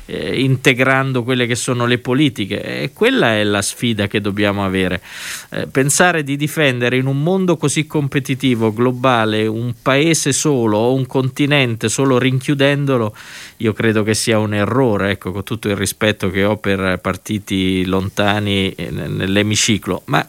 eh, 0.09 0.41
integrando 0.41 1.23
quelle 1.23 1.45
che 1.45 1.55
sono 1.55 1.85
le 1.85 1.99
politiche 1.99 2.81
e 2.81 2.91
quella 2.93 3.35
è 3.35 3.43
la 3.43 3.61
sfida 3.61 4.07
che 4.07 4.19
dobbiamo 4.19 4.65
avere. 4.65 5.01
Eh, 5.51 5.67
pensare 5.67 6.23
di 6.23 6.35
difendere 6.35 6.97
in 6.97 7.05
un 7.05 7.21
mondo 7.21 7.57
così 7.57 7.85
competitivo, 7.85 8.73
globale, 8.73 9.45
un 9.45 9.73
paese 9.81 10.31
solo 10.31 10.77
o 10.77 10.93
un 10.93 11.05
continente 11.05 11.89
solo 11.89 12.17
rinchiudendolo, 12.17 13.15
io 13.57 13.73
credo 13.73 14.03
che 14.03 14.15
sia 14.15 14.39
un 14.39 14.53
errore, 14.53 15.11
ecco, 15.11 15.31
con 15.31 15.43
tutto 15.43 15.69
il 15.69 15.75
rispetto 15.75 16.29
che 16.31 16.43
ho 16.43 16.57
per 16.57 16.99
partiti 17.01 17.85
lontani 17.85 18.71
eh, 18.71 18.89
nell'emiciclo, 18.89 20.01
ma 20.05 20.27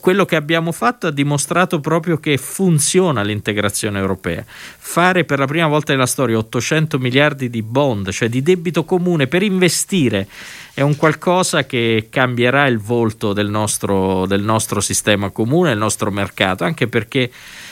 quello 0.00 0.24
che 0.24 0.36
abbiamo 0.36 0.72
fatto 0.72 1.06
ha 1.06 1.10
dimostrato 1.10 1.80
proprio 1.80 2.18
che 2.18 2.36
funziona 2.36 3.22
l'integrazione 3.22 3.98
europea. 3.98 4.44
Fare 4.46 5.24
per 5.24 5.38
la 5.38 5.46
prima 5.46 5.66
volta 5.66 5.92
nella 5.92 6.06
storia 6.06 6.36
800 6.38 6.98
miliardi 6.98 7.48
di 7.48 7.62
bond, 7.62 8.10
cioè 8.10 8.28
di 8.28 8.42
debito 8.42 8.84
comune 8.84 9.26
per 9.26 9.42
investire, 9.42 10.28
è 10.74 10.82
un 10.82 10.96
qualcosa 10.96 11.64
che 11.64 12.08
cambierà 12.10 12.66
il 12.66 12.78
volto 12.78 13.32
del 13.32 13.48
nostro, 13.48 14.26
del 14.26 14.42
nostro 14.42 14.80
sistema 14.80 15.30
comune, 15.30 15.70
del 15.70 15.78
nostro 15.78 16.10
mercato, 16.10 16.64
anche 16.64 16.86
perché 16.86 17.30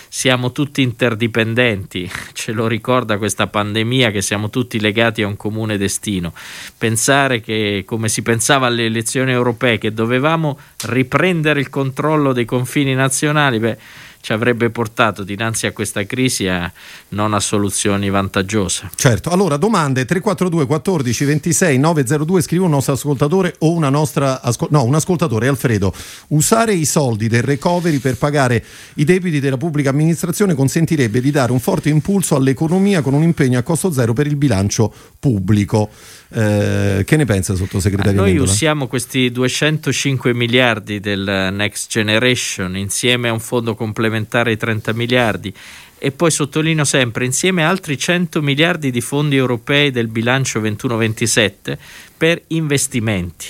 siamo 0.09 0.53
tutti 0.53 0.83
interdipendenti, 0.83 2.11
ce 2.33 2.53
lo 2.53 2.67
ricorda 2.67 3.19
questa 3.19 3.47
pandemia 3.47 4.11
che 4.11 4.23
siamo 4.23 4.51
tutti 4.51 4.81
legati 4.81 5.23
a 5.23 5.27
un 5.27 5.37
comune 5.37 5.77
destino. 5.77 6.33
Pensare 6.77 7.41
che, 7.41 7.85
come 7.87 8.09
si 8.09 8.23
pensava 8.23 8.67
alle 8.67 8.85
elezioni 8.85 9.33
europee, 9.33 9.79
che 9.79 9.93
dovevamo 9.93 10.59
riprendere 10.87 11.61
il 11.61 11.71
controllo 11.71 12.33
dei 12.33 12.45
confini 12.45 12.95
nazionali, 12.95 13.59
beh, 13.59 13.79
ci 14.27 14.33
avrebbe 14.33 14.71
portato 14.71 15.23
dinanzi 15.23 15.67
a 15.67 15.73
questa 15.73 16.05
crisi 16.05 16.49
a 16.49 16.69
non 17.11 17.33
a 17.33 17.39
soluzioni 17.39 18.11
vantaggiose. 18.11 18.91
Certo, 18.97 19.31
allora 19.31 19.57
domande 19.57 20.05
342 20.05 20.67
14 20.67 21.25
26 21.25 21.79
902 21.79 22.43
scrive 22.43 22.65
un 22.65 22.71
nostro 22.71 22.95
ascoltatore 22.95 23.55
o 23.61 23.71
una 23.71 23.89
nostra 23.89 24.41
no, 24.71 24.83
un 24.83 24.97
ascoltatore 24.97 25.47
Alfredo, 25.47 25.95
usare 26.31 26.75
i 26.75 26.87
soldi 26.87 27.29
del 27.29 27.45
recovery 27.45 27.99
per 27.99 28.17
pagare 28.17 28.65
i 28.95 29.05
debiti 29.05 29.39
della 29.39 29.59
pubblica 29.59 29.91
amministrazione 29.91 30.55
consentirebbe 30.55 31.21
di 31.21 31.31
dare 31.31 31.53
un 31.53 31.61
forte 31.61 31.89
impulso 31.89 32.35
all'economia 32.35 33.03
con 33.03 33.15
un 33.15 33.23
impegno 33.23 33.61
a 33.61 33.63
costo 33.63 33.93
zero 33.93 34.13
per 34.13 34.27
il 34.27 34.35
bilancio 34.35 34.93
pubblico. 35.21 35.89
Eh, 36.29 37.03
che 37.05 37.17
ne 37.17 37.25
pensa 37.25 37.55
sottosegretario? 37.55 38.21
Noi 38.21 38.31
Mendola? 38.31 38.51
usiamo 38.51 38.87
questi 38.89 39.31
205 39.31 40.35
miliardi 40.35 40.99
del 40.99 41.51
Next 41.53 41.89
Generation 41.89 42.77
insieme 42.77 43.29
a 43.29 43.33
un 43.33 43.41
fondo 43.41 43.75
complementare 43.75 44.51
di 44.51 44.57
30 44.57 44.93
miliardi 44.93 45.55
e 45.99 46.13
poi 46.13 46.31
sottolineo 46.31 46.85
sempre 46.85 47.25
insieme 47.25 47.65
a 47.65 47.69
altri 47.69 47.97
100 47.97 48.43
miliardi 48.43 48.91
di 48.91 49.01
fondi 49.01 49.37
europei 49.37 49.91
del 49.91 50.09
bilancio 50.09 50.61
21-27 50.61 51.77
per 52.17 52.43
investimenti 52.49 53.47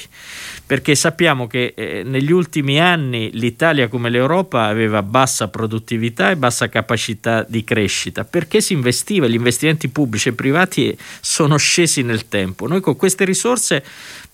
perché 0.67 0.97
sappiamo 0.97 1.47
che 1.47 1.75
eh, 1.77 2.03
negli 2.05 2.33
ultimi 2.33 2.81
anni 2.81 3.31
l'Italia 3.35 3.87
come 3.87 4.11
l'Europa 4.11 4.65
aveva 4.65 5.01
bassa 5.01 5.47
produttività 5.47 6.31
e 6.31 6.37
bassa 6.37 6.69
capacità 6.69 7.47
di 7.49 7.63
crescita, 7.63 8.25
perché 8.25 8.61
si 8.61 8.73
investiva, 8.73 9.29
gli 9.29 9.35
investimenti 9.35 9.89
pubblici 9.89 10.31
e 10.31 10.33
privati 10.33 10.99
sono 11.21 11.57
scesi 11.57 12.03
nel 12.03 12.27
tempo. 12.27 12.67
Noi 12.67 12.81
con 12.81 12.97
queste 12.97 13.25
risorse 13.25 13.85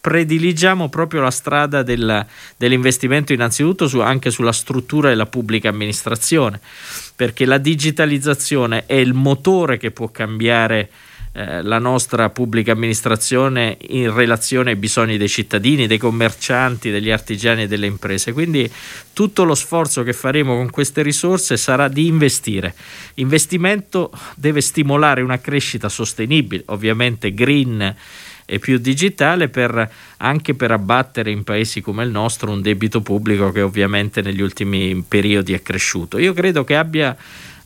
prediligiamo 0.01 0.89
proprio 0.89 1.21
la 1.21 1.31
strada 1.31 1.83
della, 1.83 2.27
dell'investimento 2.57 3.35
innanzitutto 3.35 3.87
su, 3.87 4.01
anche 4.01 4.31
sulla 4.31 4.53
struttura 4.53 5.11
della 5.11 5.27
pubblica 5.27 5.69
amministrazione, 5.69 6.61
perché 7.15 7.45
la 7.45 7.59
digitalizzazione 7.59 8.85
è 8.87 8.95
il 8.95 9.12
motore 9.12 9.77
che 9.77 9.91
può 9.91 10.09
cambiare 10.09 10.89
eh, 11.35 11.62
la 11.62 11.79
nostra 11.79 12.29
pubblica 12.29 12.73
amministrazione 12.73 13.79
in 13.89 14.15
relazione 14.15 14.71
ai 14.73 14.77
bisogni 14.77 15.17
dei 15.17 15.31
cittadini, 15.31 15.87
dei 15.87 15.97
commercianti, 15.97 16.91
degli 16.91 17.11
artigiani 17.11 17.62
e 17.62 17.69
delle 17.69 17.87
imprese. 17.87 18.33
Quindi 18.33 18.71
tutto 19.15 19.45
lo 19.45 19.55
sforzo 19.55 20.03
che 20.03 20.12
faremo 20.12 20.57
con 20.57 20.69
queste 20.69 21.01
risorse 21.01 21.57
sarà 21.57 21.89
di 21.89 22.07
investire. 22.07 22.75
Investimento 23.15 24.11
deve 24.37 24.61
stimolare 24.61 25.23
una 25.23 25.41
crescita 25.41 25.89
sostenibile, 25.89 26.65
ovviamente 26.67 27.33
green 27.33 27.97
e 28.45 28.59
più 28.59 28.77
digitale 28.77 29.49
per, 29.49 29.91
anche 30.19 30.53
per 30.53 30.71
abbattere 30.71 31.31
in 31.31 31.45
paesi 31.45 31.81
come 31.81 32.05
il 32.05 32.11
nostro 32.11 32.51
un 32.51 32.61
debito 32.61 33.01
pubblico 33.01 33.51
che 33.51 33.62
ovviamente 33.62 34.21
negli 34.21 34.43
ultimi 34.43 35.03
periodi 35.09 35.55
è 35.55 35.62
cresciuto. 35.62 36.19
Io 36.19 36.35
credo 36.35 36.62
che 36.62 36.77
abbia 36.77 37.17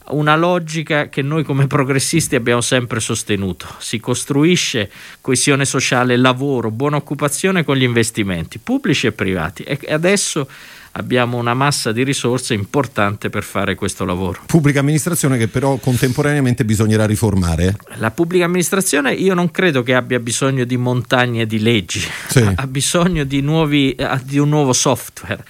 una 0.09 0.37
logica 0.37 1.09
che 1.09 1.23
noi 1.23 1.43
come 1.43 1.67
progressisti 1.67 2.35
abbiamo 2.35 2.61
sempre 2.61 3.01
sostenuto. 3.01 3.67
Si 3.79 3.99
costruisce 3.99 4.91
coesione 5.21 5.65
sociale, 5.65 6.17
lavoro, 6.17 6.71
buona 6.71 6.97
occupazione 6.97 7.65
con 7.65 7.77
gli 7.77 7.83
investimenti 7.83 8.59
pubblici 8.59 9.07
e 9.07 9.13
privati 9.13 9.63
e 9.63 9.79
adesso 9.93 10.49
abbiamo 10.93 11.37
una 11.37 11.55
massa 11.55 11.93
di 11.93 12.03
risorse 12.03 12.55
importante 12.55 13.29
per 13.31 13.43
fare 13.43 13.75
questo 13.75 14.05
lavoro. 14.05 14.41
Pubblica 14.47 14.81
amministrazione 14.81 15.37
che 15.37 15.49
però 15.49 15.77
contemporaneamente 15.77 16.65
bisognerà 16.65 17.05
riformare. 17.07 17.77
La 17.97 18.11
pubblica 18.11 18.45
amministrazione 18.45 19.13
io 19.13 19.35
non 19.35 19.51
credo 19.51 19.83
che 19.83 19.95
abbia 19.95 20.19
bisogno 20.19 20.65
di 20.65 20.77
montagne 20.77 21.47
di 21.47 21.61
leggi, 21.61 22.01
sì. 22.29 22.41
ha 22.55 22.67
bisogno 22.67 23.25
di, 23.25 23.41
nuovi, 23.41 23.97
di 24.23 24.39
un 24.39 24.49
nuovo 24.49 24.73
software 24.73 25.45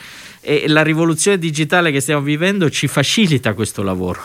e 0.49 0.69
la 0.69 0.85
rivoluzione 0.85 1.39
digitale 1.39 1.91
che 1.91 2.01
stiamo 2.01 2.23
vivendo 2.23 2.71
ci 2.71 2.87
facilita 2.87 3.53
questo 3.53 3.83
lavoro 3.83 4.23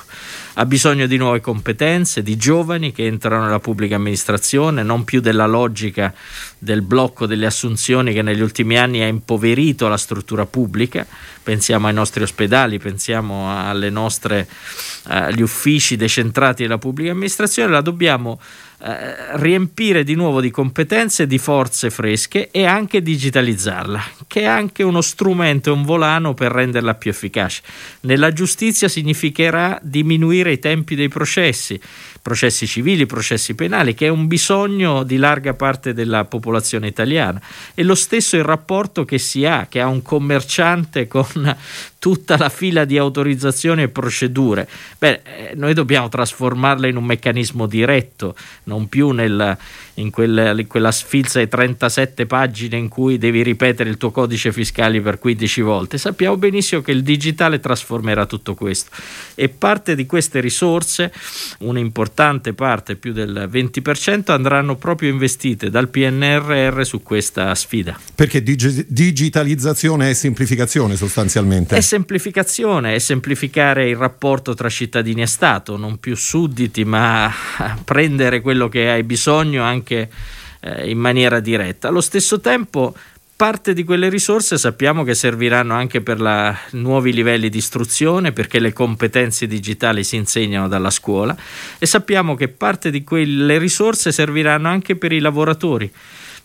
ha 0.55 0.65
bisogno 0.65 1.07
di 1.07 1.17
nuove 1.17 1.39
competenze, 1.39 2.23
di 2.23 2.35
giovani 2.35 2.91
che 2.91 3.05
entrano 3.05 3.45
nella 3.45 3.59
pubblica 3.59 3.95
amministrazione, 3.95 4.83
non 4.83 5.05
più 5.05 5.21
della 5.21 5.45
logica 5.45 6.13
del 6.57 6.81
blocco 6.81 7.25
delle 7.25 7.45
assunzioni 7.45 8.13
che 8.13 8.21
negli 8.21 8.41
ultimi 8.41 8.77
anni 8.77 9.01
ha 9.01 9.07
impoverito 9.07 9.87
la 9.87 9.97
struttura 9.97 10.45
pubblica. 10.45 11.05
Pensiamo 11.41 11.87
ai 11.87 11.93
nostri 11.93 12.23
ospedali, 12.23 12.79
pensiamo 12.79 13.49
nostre, 13.89 14.47
eh, 15.09 15.15
agli 15.15 15.41
uffici 15.41 15.95
decentrati 15.95 16.63
della 16.63 16.77
pubblica 16.77 17.11
amministrazione, 17.11 17.71
la 17.71 17.81
dobbiamo 17.81 18.39
eh, 18.83 19.37
riempire 19.37 20.03
di 20.03 20.15
nuovo 20.15 20.41
di 20.41 20.49
competenze, 20.49 21.27
di 21.27 21.37
forze 21.37 21.91
fresche 21.91 22.49
e 22.49 22.65
anche 22.65 23.03
digitalizzarla, 23.03 24.03
che 24.25 24.41
è 24.41 24.45
anche 24.45 24.81
uno 24.81 25.01
strumento, 25.01 25.71
un 25.71 25.83
volano 25.83 26.33
per 26.33 26.51
renderla 26.51 26.95
più 26.95 27.11
efficace. 27.11 27.61
Nella 28.01 28.33
giustizia 28.33 28.87
significherà 28.87 29.79
diminuire 29.83 30.53
i 30.53 30.59
tempi 30.59 30.95
dei 30.95 31.09
processi, 31.09 31.79
processi 32.21 32.65
civili, 32.65 33.05
processi 33.05 33.53
penali, 33.53 33.93
che 33.93 34.07
è 34.07 34.09
un 34.09 34.25
bisogno 34.25 35.03
di 35.03 35.17
larga 35.17 35.53
parte 35.53 35.93
della 35.93 36.25
popolazione 36.25 36.87
italiana. 36.87 37.39
E 37.75 37.83
lo 37.83 37.95
stesso 37.95 38.35
il 38.35 38.43
rapporto 38.43 39.05
che 39.05 39.19
si 39.19 39.45
ha, 39.45 39.67
che 39.69 39.79
ha 39.79 39.87
un 39.87 40.01
commerciante 40.01 41.07
con 41.07 41.55
tutta 42.01 42.35
la 42.35 42.49
fila 42.49 42.83
di 42.83 42.97
autorizzazioni 42.97 43.83
e 43.83 43.87
procedure. 43.87 44.67
Beh, 44.97 45.21
eh, 45.23 45.51
noi 45.53 45.75
dobbiamo 45.75 46.09
trasformarla 46.09 46.87
in 46.87 46.95
un 46.95 47.03
meccanismo 47.03 47.67
diretto, 47.67 48.35
non 48.63 48.89
più 48.89 49.11
nel, 49.11 49.55
in, 49.93 50.09
quella, 50.09 50.59
in 50.59 50.65
quella 50.65 50.91
sfilza 50.91 51.37
di 51.37 51.47
37 51.47 52.25
pagine 52.25 52.77
in 52.77 52.87
cui 52.87 53.19
devi 53.19 53.43
ripetere 53.43 53.87
il 53.87 53.97
tuo 53.97 54.09
codice 54.09 54.51
fiscale 54.51 54.99
per 54.99 55.19
15 55.19 55.61
volte. 55.61 55.99
Sappiamo 55.99 56.37
benissimo 56.37 56.81
che 56.81 56.89
il 56.89 57.03
digitale 57.03 57.59
trasformerà 57.59 58.25
tutto 58.25 58.55
questo 58.55 58.89
e 59.35 59.49
parte 59.49 59.93
di 59.93 60.07
queste 60.07 60.39
risorse, 60.39 61.13
un'importante 61.59 62.53
parte, 62.53 62.95
più 62.95 63.13
del 63.13 63.47
20%, 63.47 64.31
andranno 64.31 64.75
proprio 64.75 65.11
investite 65.11 65.69
dal 65.69 65.87
PNRR 65.87 66.81
su 66.81 67.03
questa 67.03 67.53
sfida. 67.53 67.95
Perché 68.15 68.41
dig- 68.41 68.87
digitalizzazione 68.87 70.09
e 70.09 70.15
semplificazione 70.15 70.95
sostanzialmente? 70.95 71.75
È 71.75 71.90
semplificazione, 71.91 72.95
è 72.95 72.99
semplificare 72.99 73.89
il 73.89 73.97
rapporto 73.97 74.53
tra 74.53 74.69
cittadini 74.69 75.23
e 75.23 75.25
Stato, 75.25 75.75
non 75.75 75.99
più 75.99 76.15
sudditi, 76.15 76.85
ma 76.85 77.29
prendere 77.83 78.39
quello 78.39 78.69
che 78.69 78.89
hai 78.89 79.03
bisogno 79.03 79.61
anche 79.61 80.09
eh, 80.61 80.89
in 80.89 80.97
maniera 80.97 81.41
diretta. 81.41 81.89
Allo 81.89 81.99
stesso 81.99 82.39
tempo 82.39 82.95
parte 83.35 83.73
di 83.73 83.83
quelle 83.83 84.07
risorse 84.07 84.57
sappiamo 84.57 85.03
che 85.03 85.15
serviranno 85.15 85.73
anche 85.73 85.99
per 85.99 86.21
la, 86.21 86.57
nuovi 86.71 87.11
livelli 87.11 87.49
di 87.49 87.57
istruzione 87.57 88.31
perché 88.31 88.59
le 88.59 88.71
competenze 88.71 89.45
digitali 89.45 90.05
si 90.05 90.15
insegnano 90.15 90.69
dalla 90.69 90.91
scuola 90.91 91.35
e 91.77 91.85
sappiamo 91.85 92.35
che 92.35 92.47
parte 92.47 92.89
di 92.89 93.03
quelle 93.03 93.57
risorse 93.57 94.13
serviranno 94.13 94.69
anche 94.69 94.95
per 94.95 95.11
i 95.11 95.19
lavoratori 95.19 95.91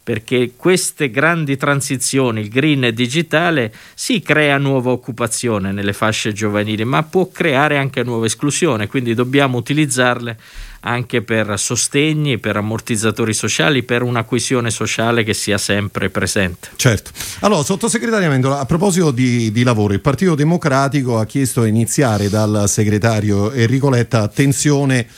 perché 0.07 0.53
queste 0.55 1.11
grandi 1.11 1.57
transizioni, 1.57 2.39
il 2.39 2.49
green 2.49 2.85
e 2.85 2.89
il 2.91 2.95
digitale, 2.95 3.75
si 3.93 4.23
crea 4.23 4.57
nuova 4.57 4.93
occupazione 4.93 5.73
nelle 5.73 5.93
fasce 5.93 6.33
giovanili, 6.33 6.85
ma 6.85 7.03
può 7.03 7.29
creare 7.29 7.77
anche 7.77 8.05
nuova 8.05 8.27
esclusione, 8.27 8.87
quindi 8.87 9.15
dobbiamo 9.15 9.59
utilizzarle 9.59 10.39
anche 10.83 11.23
per 11.23 11.59
sostegni, 11.59 12.39
per 12.39 12.57
ammortizzatori 12.57 13.35
sociali, 13.35 13.83
per 13.83 14.03
una 14.03 14.23
coesione 14.23 14.71
sociale 14.71 15.25
che 15.25 15.35
sia 15.35 15.59
sempre 15.59 16.09
presente. 16.09 16.69
Certo. 16.77 17.11
Allora, 17.41 17.65
sottosegretario 17.65 18.29
Amendola, 18.29 18.61
a 18.61 18.65
proposito 18.65 19.11
di, 19.11 19.51
di 19.51 19.65
lavoro, 19.65 19.93
il 19.93 20.01
Partito 20.01 20.37
Democratico 20.37 21.19
ha 21.19 21.27
chiesto 21.27 21.63
a 21.63 21.67
iniziare 21.67 22.29
dal 22.29 22.67
segretario 22.69 23.51
Enrico 23.51 23.91
Letta 23.91 24.23
attenzione 24.23 25.09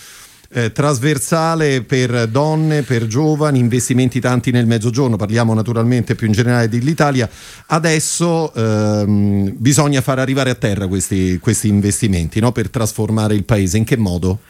eh, 0.51 0.73
trasversale 0.73 1.83
per 1.83 2.27
donne, 2.29 2.83
per 2.83 3.07
giovani, 3.07 3.59
investimenti 3.59 4.19
tanti 4.21 4.51
nel 4.51 4.67
mezzogiorno, 4.67 5.17
parliamo 5.17 5.53
naturalmente 5.53 6.15
più 6.15 6.27
in 6.27 6.33
generale 6.33 6.69
dell'Italia. 6.69 7.29
Adesso 7.67 8.55
ehm, 8.55 9.55
bisogna 9.57 10.01
far 10.01 10.19
arrivare 10.19 10.51
a 10.51 10.55
terra 10.55 10.87
questi, 10.87 11.39
questi 11.39 11.69
investimenti 11.69 12.41
no? 12.41 12.53
per 12.53 12.71
trasformare 12.71 13.35
il 13.35 13.45
paese. 13.45 13.77
In 13.77 13.85
che 13.85 13.97
modo? 13.97 14.41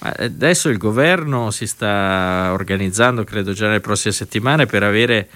Adesso 0.00 0.68
il 0.68 0.78
governo 0.78 1.50
si 1.50 1.66
sta 1.66 2.50
organizzando, 2.52 3.24
credo 3.24 3.52
già 3.52 3.66
nelle 3.66 3.80
prossime 3.80 4.12
settimane, 4.12 4.66
per 4.66 4.84
avere 4.84 5.28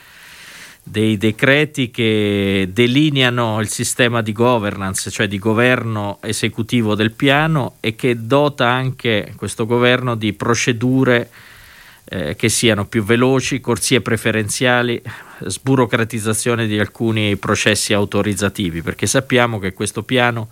dei 0.82 1.16
decreti 1.16 1.90
che 1.90 2.68
delineano 2.72 3.60
il 3.60 3.68
sistema 3.68 4.20
di 4.20 4.32
governance, 4.32 5.10
cioè 5.10 5.28
di 5.28 5.38
governo 5.38 6.18
esecutivo 6.22 6.94
del 6.94 7.12
piano 7.12 7.76
e 7.80 7.94
che 7.94 8.26
dota 8.26 8.68
anche 8.68 9.32
questo 9.36 9.64
governo 9.64 10.16
di 10.16 10.32
procedure 10.32 11.30
eh, 12.04 12.34
che 12.34 12.48
siano 12.48 12.84
più 12.84 13.04
veloci, 13.04 13.60
corsie 13.60 14.00
preferenziali, 14.00 15.00
sburocratizzazione 15.46 16.66
di 16.66 16.78
alcuni 16.78 17.36
processi 17.36 17.92
autorizzativi, 17.92 18.82
perché 18.82 19.06
sappiamo 19.06 19.58
che 19.58 19.72
questo 19.72 20.02
piano 20.02 20.48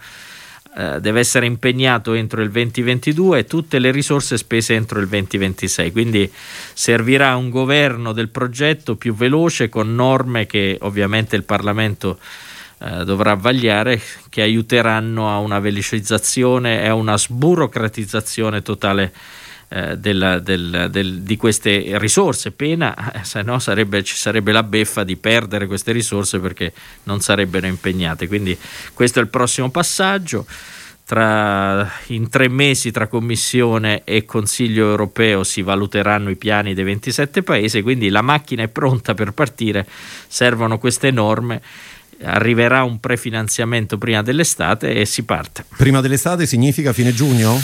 eh, 0.76 1.00
deve 1.00 1.20
essere 1.20 1.46
impegnato 1.46 2.14
entro 2.14 2.42
il 2.42 2.50
2022 2.50 3.40
e 3.40 3.44
tutte 3.44 3.78
le 3.78 3.90
risorse 3.90 4.36
spese 4.36 4.74
entro 4.74 5.00
il 5.00 5.08
2026. 5.08 5.90
Quindi 5.90 6.30
servirà 6.72 7.36
un 7.36 7.50
governo 7.50 8.12
del 8.12 8.28
progetto 8.28 8.94
più 8.94 9.14
veloce 9.14 9.68
con 9.68 9.94
norme 9.94 10.46
che 10.46 10.78
ovviamente 10.82 11.34
il 11.34 11.42
Parlamento 11.42 12.18
eh, 12.78 13.04
dovrà 13.04 13.34
vagliare 13.34 14.00
che 14.28 14.42
aiuteranno 14.42 15.28
a 15.28 15.38
una 15.38 15.58
velocizzazione 15.58 16.82
e 16.82 16.88
a 16.88 16.94
una 16.94 17.18
sburocratizzazione 17.18 18.62
totale 18.62 19.12
eh, 19.72 19.96
del, 19.96 20.40
del, 20.42 20.88
del, 20.90 21.20
di 21.20 21.36
queste 21.36 21.96
risorse, 21.98 22.50
pena, 22.50 22.92
se 23.22 23.42
no 23.42 23.60
sarebbe, 23.60 24.02
ci 24.02 24.16
sarebbe 24.16 24.50
la 24.50 24.64
beffa 24.64 25.04
di 25.04 25.14
perdere 25.14 25.68
queste 25.68 25.92
risorse 25.92 26.40
perché 26.40 26.72
non 27.04 27.20
sarebbero 27.20 27.68
impegnate. 27.68 28.26
Quindi 28.26 28.58
questo 28.94 29.20
è 29.20 29.22
il 29.22 29.28
prossimo 29.28 29.70
passaggio. 29.70 30.44
Tra, 31.04 31.90
in 32.06 32.28
tre 32.28 32.48
mesi 32.48 32.92
tra 32.92 33.08
Commissione 33.08 34.02
e 34.04 34.24
Consiglio 34.24 34.88
europeo 34.88 35.42
si 35.42 35.60
valuteranno 35.60 36.30
i 36.30 36.36
piani 36.36 36.74
dei 36.74 36.84
27 36.84 37.42
paesi, 37.42 37.82
quindi 37.82 38.10
la 38.10 38.22
macchina 38.22 38.62
è 38.62 38.68
pronta 38.68 39.14
per 39.14 39.32
partire, 39.32 39.86
servono 40.28 40.78
queste 40.78 41.10
norme 41.10 41.62
arriverà 42.22 42.82
un 42.82 43.00
prefinanziamento 43.00 43.96
prima 43.98 44.22
dell'estate 44.22 44.94
e 44.94 45.06
si 45.06 45.24
parte. 45.24 45.64
Prima 45.76 46.00
dell'estate 46.00 46.44
significa 46.44 46.92
fine 46.92 47.14
giugno? 47.14 47.58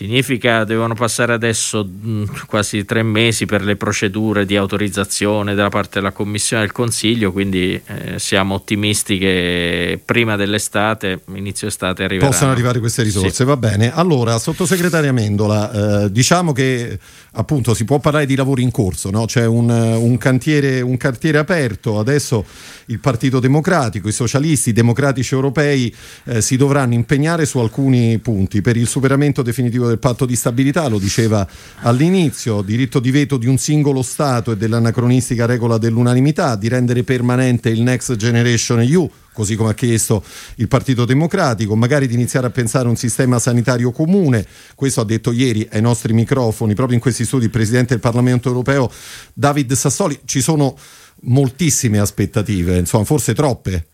Significa 0.00 0.64
devono 0.64 0.94
passare 0.94 1.34
adesso 1.34 1.84
mh, 1.84 2.10
mm, 2.10 2.24
quasi 2.46 2.86
tre 2.86 3.02
mesi 3.02 3.44
per 3.44 3.62
le 3.62 3.76
procedure 3.76 4.46
di 4.46 4.56
autorizzazione 4.56 5.54
dalla 5.54 5.68
parte 5.68 5.98
della 5.98 6.10
Commissione 6.10 6.62
del 6.62 6.72
Consiglio, 6.72 7.32
quindi 7.32 7.78
eh, 7.84 8.18
siamo 8.18 8.54
ottimisti 8.54 9.18
che 9.18 10.00
prima 10.02 10.36
dell'estate, 10.36 11.20
inizio 11.34 11.68
estate, 11.68 12.04
arriveranno. 12.04 12.30
Possano 12.32 12.50
arrivare 12.50 12.78
queste 12.78 13.02
risorse, 13.02 13.30
sì. 13.30 13.44
va 13.44 13.58
bene. 13.58 13.92
Allora, 13.92 14.38
sottosegretaria 14.38 15.12
Mendola, 15.12 16.04
eh, 16.04 16.10
diciamo 16.10 16.52
che 16.52 16.98
appunto 17.32 17.74
si 17.74 17.84
può 17.84 17.98
parlare 17.98 18.24
di 18.24 18.36
lavori 18.36 18.62
in 18.62 18.70
corso, 18.70 19.10
no? 19.10 19.26
c'è 19.26 19.44
un, 19.44 19.68
un, 19.68 20.16
cantiere, 20.16 20.80
un 20.80 20.96
cantiere 20.96 21.36
aperto, 21.36 21.98
adesso 21.98 22.46
il 22.86 23.00
Partito 23.00 23.38
Democratico, 23.38 24.08
i 24.08 24.12
socialisti, 24.12 24.70
i 24.70 24.72
democratici 24.72 25.34
europei 25.34 25.94
eh, 26.24 26.40
si 26.40 26.56
dovranno 26.56 26.94
impegnare 26.94 27.44
su 27.44 27.58
alcuni 27.58 28.18
punti 28.18 28.62
per 28.62 28.78
il 28.78 28.86
superamento 28.86 29.42
definitivo 29.42 29.89
del 29.90 29.98
patto 29.98 30.26
di 30.26 30.36
stabilità, 30.36 30.88
lo 30.88 30.98
diceva 30.98 31.46
all'inizio, 31.80 32.62
diritto 32.62 32.98
di 32.98 33.10
veto 33.10 33.36
di 33.36 33.46
un 33.46 33.58
singolo 33.58 34.02
Stato 34.02 34.52
e 34.52 34.56
dell'anacronistica 34.56 35.46
regola 35.46 35.78
dell'unanimità, 35.78 36.56
di 36.56 36.68
rendere 36.68 37.02
permanente 37.02 37.68
il 37.68 37.82
Next 37.82 38.16
Generation 38.16 38.80
EU 38.80 39.10
così 39.32 39.54
come 39.56 39.70
ha 39.70 39.74
chiesto 39.74 40.22
il 40.56 40.68
Partito 40.68 41.04
Democratico, 41.04 41.74
magari 41.74 42.06
di 42.06 42.14
iniziare 42.14 42.48
a 42.48 42.50
pensare 42.50 42.86
a 42.86 42.90
un 42.90 42.96
sistema 42.96 43.38
sanitario 43.38 43.90
comune. 43.90 44.44
Questo 44.74 45.00
ha 45.00 45.04
detto 45.04 45.32
ieri 45.32 45.66
ai 45.72 45.80
nostri 45.80 46.12
microfoni, 46.12 46.74
proprio 46.74 46.96
in 46.96 47.02
questi 47.02 47.24
studi, 47.24 47.44
il 47.44 47.50
Presidente 47.50 47.94
del 47.94 48.00
Parlamento 48.00 48.48
europeo 48.48 48.90
David 49.32 49.72
Sassoli. 49.72 50.20
Ci 50.24 50.42
sono 50.42 50.76
moltissime 51.22 51.98
aspettative, 51.98 52.78
insomma, 52.78 53.04
forse 53.04 53.34
troppe. 53.34 53.86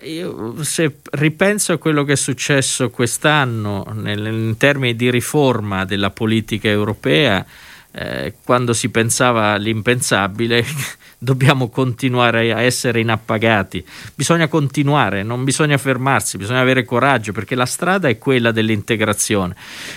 Eh, 0.00 0.12
io 0.14 0.62
se 0.62 0.98
ripenso 1.12 1.72
a 1.72 1.78
quello 1.78 2.04
che 2.04 2.12
è 2.12 2.16
successo 2.16 2.90
quest'anno 2.90 3.84
nel, 3.92 4.26
in 4.26 4.56
termini 4.56 4.96
di 4.96 5.10
riforma 5.10 5.84
della 5.84 6.10
politica 6.10 6.68
europea, 6.68 7.44
eh, 7.90 8.34
quando 8.44 8.72
si 8.72 8.88
pensava 8.90 9.52
all'impensabile, 9.52 10.64
dobbiamo 11.22 11.68
continuare 11.68 12.52
a 12.52 12.62
essere 12.62 12.98
inappagati. 12.98 13.84
Bisogna 14.12 14.48
continuare, 14.48 15.22
non 15.22 15.44
bisogna 15.44 15.78
fermarsi, 15.78 16.36
bisogna 16.36 16.58
avere 16.58 16.84
coraggio 16.84 17.30
perché 17.30 17.54
la 17.54 17.64
strada 17.64 18.08
è 18.08 18.18
quella 18.18 18.50
dell'integrazione. 18.50 19.54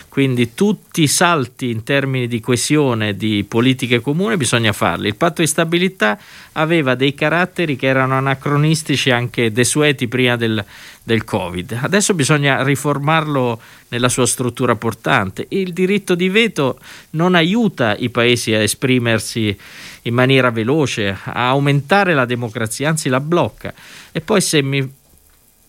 Quindi 0.07 0.53
tutti 0.53 1.01
i 1.01 1.07
salti 1.07 1.71
in 1.71 1.81
termini 1.81 2.27
di 2.27 2.39
coesione, 2.39 3.15
di 3.15 3.43
politiche 3.43 4.01
comuni, 4.01 4.37
bisogna 4.37 4.71
farli. 4.71 5.07
Il 5.07 5.15
patto 5.15 5.41
di 5.41 5.47
stabilità 5.47 6.19
aveva 6.53 6.93
dei 6.93 7.15
caratteri 7.15 7.75
che 7.75 7.87
erano 7.87 8.13
anacronistici, 8.13 9.09
anche 9.09 9.51
desueti 9.51 10.07
prima 10.07 10.35
del, 10.35 10.63
del 11.01 11.23
Covid. 11.23 11.79
Adesso 11.81 12.13
bisogna 12.13 12.61
riformarlo 12.61 13.59
nella 13.89 14.09
sua 14.09 14.27
struttura 14.27 14.75
portante. 14.75 15.47
Il 15.49 15.73
diritto 15.73 16.13
di 16.13 16.29
veto 16.29 16.79
non 17.11 17.33
aiuta 17.33 17.95
i 17.95 18.09
paesi 18.09 18.53
a 18.53 18.59
esprimersi 18.59 19.57
in 20.05 20.13
maniera 20.13 20.51
veloce, 20.51 21.17
a 21.23 21.49
aumentare 21.49 22.13
la 22.13 22.25
democrazia, 22.25 22.89
anzi 22.89 23.09
la 23.09 23.19
blocca. 23.19 23.73
E 24.11 24.21
poi 24.21 24.41
se 24.41 24.61
mi 24.61 24.91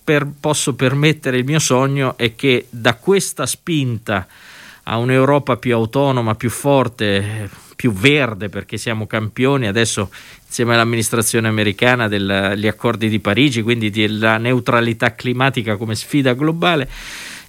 per, 0.04 0.26
posso 0.38 0.74
permettere 0.74 1.38
il 1.38 1.44
mio 1.44 1.58
sogno 1.58 2.16
è 2.16 2.34
che 2.34 2.66
da 2.70 2.94
questa 2.94 3.44
spinta 3.44 4.26
a 4.84 4.96
un'Europa 4.98 5.56
più 5.56 5.74
autonoma, 5.74 6.36
più 6.36 6.48
forte, 6.48 7.50
più 7.74 7.92
verde, 7.92 8.48
perché 8.48 8.76
siamo 8.76 9.06
campioni 9.06 9.66
adesso 9.66 10.10
insieme 10.46 10.74
all'amministrazione 10.74 11.48
americana 11.48 12.06
degli 12.06 12.68
accordi 12.68 13.08
di 13.08 13.18
Parigi, 13.18 13.62
quindi 13.62 13.90
della 13.90 14.38
neutralità 14.38 15.14
climatica 15.14 15.76
come 15.76 15.96
sfida 15.96 16.34
globale 16.34 16.88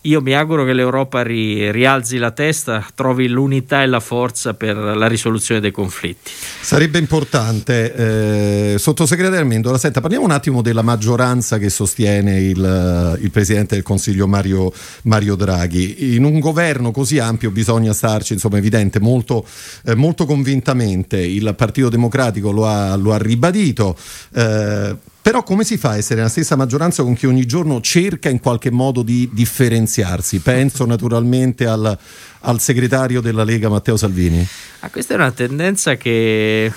io 0.08 0.22
mi 0.22 0.34
auguro 0.34 0.64
che 0.64 0.72
l'Europa 0.72 1.22
ri, 1.22 1.70
rialzi 1.72 2.18
la 2.18 2.32
testa, 2.32 2.86
trovi 2.96 3.28
l'unità 3.28 3.84
e 3.84 3.88
la 3.88 4.00
forza 4.00 4.54
per 4.54 4.78
la 4.78 5.08
risoluzione 5.08 5.60
dei 5.60 5.72
conflitti. 5.72 6.32
Sarebbe 6.62 6.98
importante, 6.98 8.74
eh, 8.74 8.76
sottosegretario 8.78 9.46
Mendola, 9.46 9.78
senta, 9.78 10.00
parliamo 10.00 10.24
un 10.24 10.32
attimo 10.32 10.62
della 10.62 10.82
maggioranza 10.82 11.58
che 11.58 11.70
sostiene 11.70 12.40
il, 12.40 13.18
il 13.22 13.32
Presidente 13.32 13.76
del 13.76 13.84
Consiglio 13.84 14.28
Mario, 14.28 14.72
Mario, 15.04 15.36
Draghi. 15.36 16.16
In 16.16 16.24
un 16.24 16.40
governo 16.40 16.92
così 16.92 17.20
ampio 17.20 17.52
bisogna 17.52 17.92
starci, 17.92 18.34
insomma, 18.34 18.58
evidente, 18.58 19.02
molto, 19.02 19.46
eh, 19.86 19.96
molto 19.96 20.26
convintamente. 20.26 21.20
Il 21.20 21.54
Partito 21.58 21.90
Democratico 21.90 22.52
lo 22.52 22.66
ha, 22.66 22.96
lo 22.96 23.14
ha 23.14 23.18
ribadito. 23.18 23.98
Eh, 24.34 24.96
però 25.28 25.44
come 25.44 25.66
si 25.66 25.76
fa 25.76 25.90
a 25.90 25.98
essere 25.98 26.16
nella 26.16 26.30
stessa 26.30 26.56
maggioranza 26.56 27.04
con 27.04 27.14
chi 27.14 27.26
ogni 27.26 27.46
giorno 27.46 27.82
cerca 27.82 28.30
in 28.30 28.40
qualche 28.40 28.72
modo 28.72 29.02
di 29.02 29.30
differenziarsi? 29.34 30.40
Penso 30.40 30.86
naturalmente 30.86 31.66
al, 31.66 31.98
al 32.40 32.62
segretario 32.62 33.20
della 33.20 33.44
Lega 33.44 33.68
Matteo 33.68 33.98
Salvini. 33.98 34.48
Ah, 34.80 34.90
questa 34.90 35.16
è 35.16 35.18
una 35.18 35.34
tendenza 35.34 35.96
che 35.98 36.72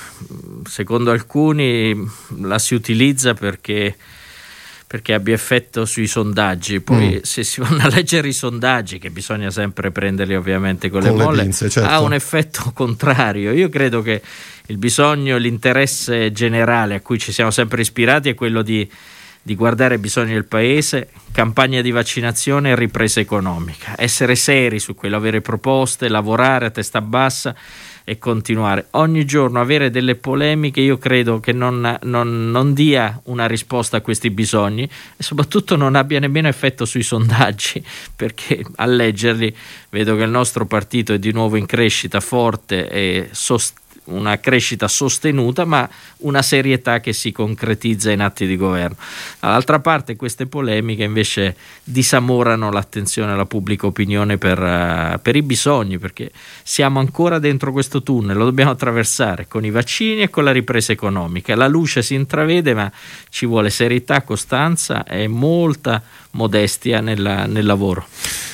secondo 0.64 1.12
alcuni 1.12 1.94
la 2.40 2.58
si 2.58 2.74
utilizza 2.74 3.34
perché 3.34 3.96
perché 4.90 5.14
abbia 5.14 5.35
effetto 5.35 5.85
sui 5.85 6.09
sondaggi. 6.09 6.81
Poi, 6.81 7.18
mm. 7.18 7.22
se 7.22 7.44
si 7.44 7.61
vanno 7.62 7.83
a 7.83 7.87
leggere 7.87 8.26
i 8.26 8.33
sondaggi, 8.33 8.98
che 8.98 9.11
bisogna 9.11 9.48
sempre 9.48 9.92
prenderli 9.92 10.35
ovviamente 10.35 10.90
con, 10.90 11.00
con 11.00 11.16
le 11.16 11.22
molle, 11.22 11.42
pinze, 11.42 11.70
certo. 11.70 11.88
ha 11.88 12.00
un 12.00 12.12
effetto 12.12 12.72
contrario. 12.74 13.53
Io 13.53 13.68
credo 13.68 14.03
che 14.03 14.20
il 14.66 14.79
bisogno, 14.79 15.37
l'interesse 15.37 16.33
generale 16.33 16.96
a 16.96 17.00
cui 17.03 17.20
ci 17.20 17.31
siamo 17.31 17.53
sempre 17.53 17.83
ispirati 17.83 18.31
è 18.31 18.35
quello 18.35 18.62
di, 18.62 18.90
di 19.40 19.55
guardare 19.55 19.94
i 19.94 19.98
bisogni 19.98 20.33
del 20.33 20.46
paese, 20.46 21.11
campagna 21.31 21.83
di 21.83 21.92
vaccinazione 21.92 22.70
e 22.70 22.74
ripresa 22.74 23.20
economica, 23.20 23.94
essere 23.96 24.35
seri 24.35 24.81
su 24.81 24.96
quello, 24.96 25.14
avere 25.14 25.40
proposte, 25.40 26.09
lavorare 26.09 26.66
a 26.66 26.70
testa 26.70 27.00
bassa 27.00 27.55
e 28.10 28.18
continuare. 28.18 28.88
Ogni 28.92 29.24
giorno 29.24 29.60
avere 29.60 29.88
delle 29.88 30.16
polemiche 30.16 30.80
io 30.80 30.98
credo 30.98 31.38
che 31.38 31.52
non, 31.52 31.96
non, 32.02 32.50
non, 32.50 32.74
dia 32.74 33.20
una 33.26 33.46
risposta 33.46 33.98
a 33.98 34.00
questi 34.00 34.30
bisogni 34.30 34.82
e 34.82 35.22
soprattutto 35.22 35.76
non 35.76 35.94
abbia 35.94 36.18
nemmeno 36.18 36.48
effetto 36.48 36.84
sui 36.84 37.04
sondaggi 37.04 37.80
perché 38.16 38.64
a 38.74 38.86
leggerli 38.86 39.54
vedo 39.90 40.16
che 40.16 40.24
il 40.24 40.30
nostro 40.30 40.66
partito 40.66 41.12
è 41.12 41.20
di 41.20 41.30
nuovo 41.30 41.54
in 41.54 41.66
crescita 41.66 42.18
forte 42.18 42.88
e 42.88 43.28
sostenibile 43.30 43.79
una 44.10 44.38
crescita 44.38 44.88
sostenuta, 44.88 45.64
ma 45.64 45.88
una 46.18 46.42
serietà 46.42 47.00
che 47.00 47.12
si 47.12 47.32
concretizza 47.32 48.10
in 48.10 48.20
atti 48.20 48.46
di 48.46 48.56
governo. 48.56 48.96
Dall'altra 49.38 49.80
parte 49.80 50.16
queste 50.16 50.46
polemiche 50.46 51.04
invece 51.04 51.56
disamorano 51.84 52.70
l'attenzione 52.70 53.30
della 53.30 53.46
pubblica 53.46 53.86
opinione 53.86 54.38
per, 54.38 54.58
uh, 54.58 55.20
per, 55.20 55.36
i 55.36 55.42
bisogni, 55.42 55.98
perché 55.98 56.30
siamo 56.62 57.00
ancora 57.00 57.38
dentro 57.38 57.72
questo 57.72 58.02
tunnel, 58.02 58.36
lo 58.36 58.44
dobbiamo 58.44 58.70
attraversare 58.70 59.46
con 59.48 59.64
i 59.64 59.70
vaccini 59.70 60.22
e 60.22 60.30
con 60.30 60.44
la 60.44 60.52
ripresa 60.52 60.92
economica. 60.92 61.54
La 61.56 61.68
luce 61.68 62.02
si 62.02 62.14
intravede, 62.14 62.74
ma 62.74 62.90
ci 63.28 63.46
vuole 63.46 63.70
serietà, 63.70 64.22
costanza 64.22 65.04
e 65.04 65.28
molta 65.28 66.02
modestia 66.32 67.00
nella, 67.00 67.46
nel 67.46 67.66
lavoro. 67.66 68.06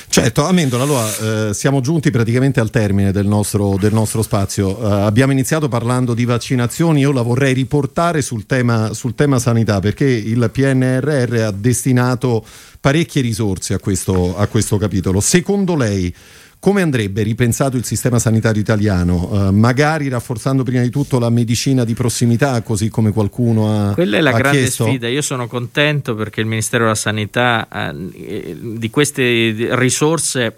Certo, 0.09 0.45
Amendola, 0.45 0.83
allora 0.83 1.49
eh, 1.49 1.53
siamo 1.53 1.79
giunti 1.79 2.09
praticamente 2.09 2.59
al 2.59 2.71
termine 2.71 3.11
del 3.11 3.27
nostro, 3.27 3.77
del 3.77 3.93
nostro 3.93 4.23
spazio. 4.23 4.75
Uh, 4.75 4.85
abbiamo 4.85 5.31
iniziato 5.31 5.67
parlando 5.67 6.13
di 6.15 6.25
vaccinazioni, 6.25 7.01
io 7.01 7.11
la 7.11 7.21
vorrei 7.21 7.53
riportare 7.53 8.21
sul 8.23 8.45
tema, 8.47 8.93
sul 8.93 9.13
tema 9.13 9.37
sanità 9.37 9.79
perché 9.79 10.05
il 10.05 10.49
PNRR 10.51 11.35
ha 11.41 11.51
destinato 11.51 12.43
parecchie 12.79 13.21
risorse 13.21 13.75
a 13.75 13.79
questo, 13.79 14.35
a 14.35 14.47
questo 14.47 14.77
capitolo. 14.77 15.19
Secondo 15.19 15.75
lei 15.75 16.11
come 16.59 16.81
andrebbe 16.81 17.23
ripensato 17.23 17.77
il 17.77 17.85
sistema 17.85 18.19
sanitario 18.19 18.61
italiano? 18.61 19.29
Uh, 19.31 19.51
magari 19.51 20.07
rafforzando 20.09 20.63
prima 20.63 20.81
di 20.81 20.89
tutto 20.89 21.19
la 21.19 21.29
medicina 21.29 21.83
di 21.83 21.93
prossimità, 21.93 22.61
così 22.61 22.89
come 22.89 23.11
qualcuno 23.11 23.89
ha 23.89 23.93
Quella 23.93 24.17
è 24.17 24.21
la 24.21 24.31
grande 24.31 24.59
chiesto? 24.59 24.85
sfida. 24.85 25.07
Io 25.07 25.21
sono 25.21 25.47
contento 25.47 26.15
perché 26.15 26.41
il 26.41 26.47
Ministero 26.47 26.83
della 26.83 26.95
Sanità 26.95 27.67
uh, 27.71 28.77
di 28.77 28.89
queste 28.89 29.69
risorse 29.71 30.57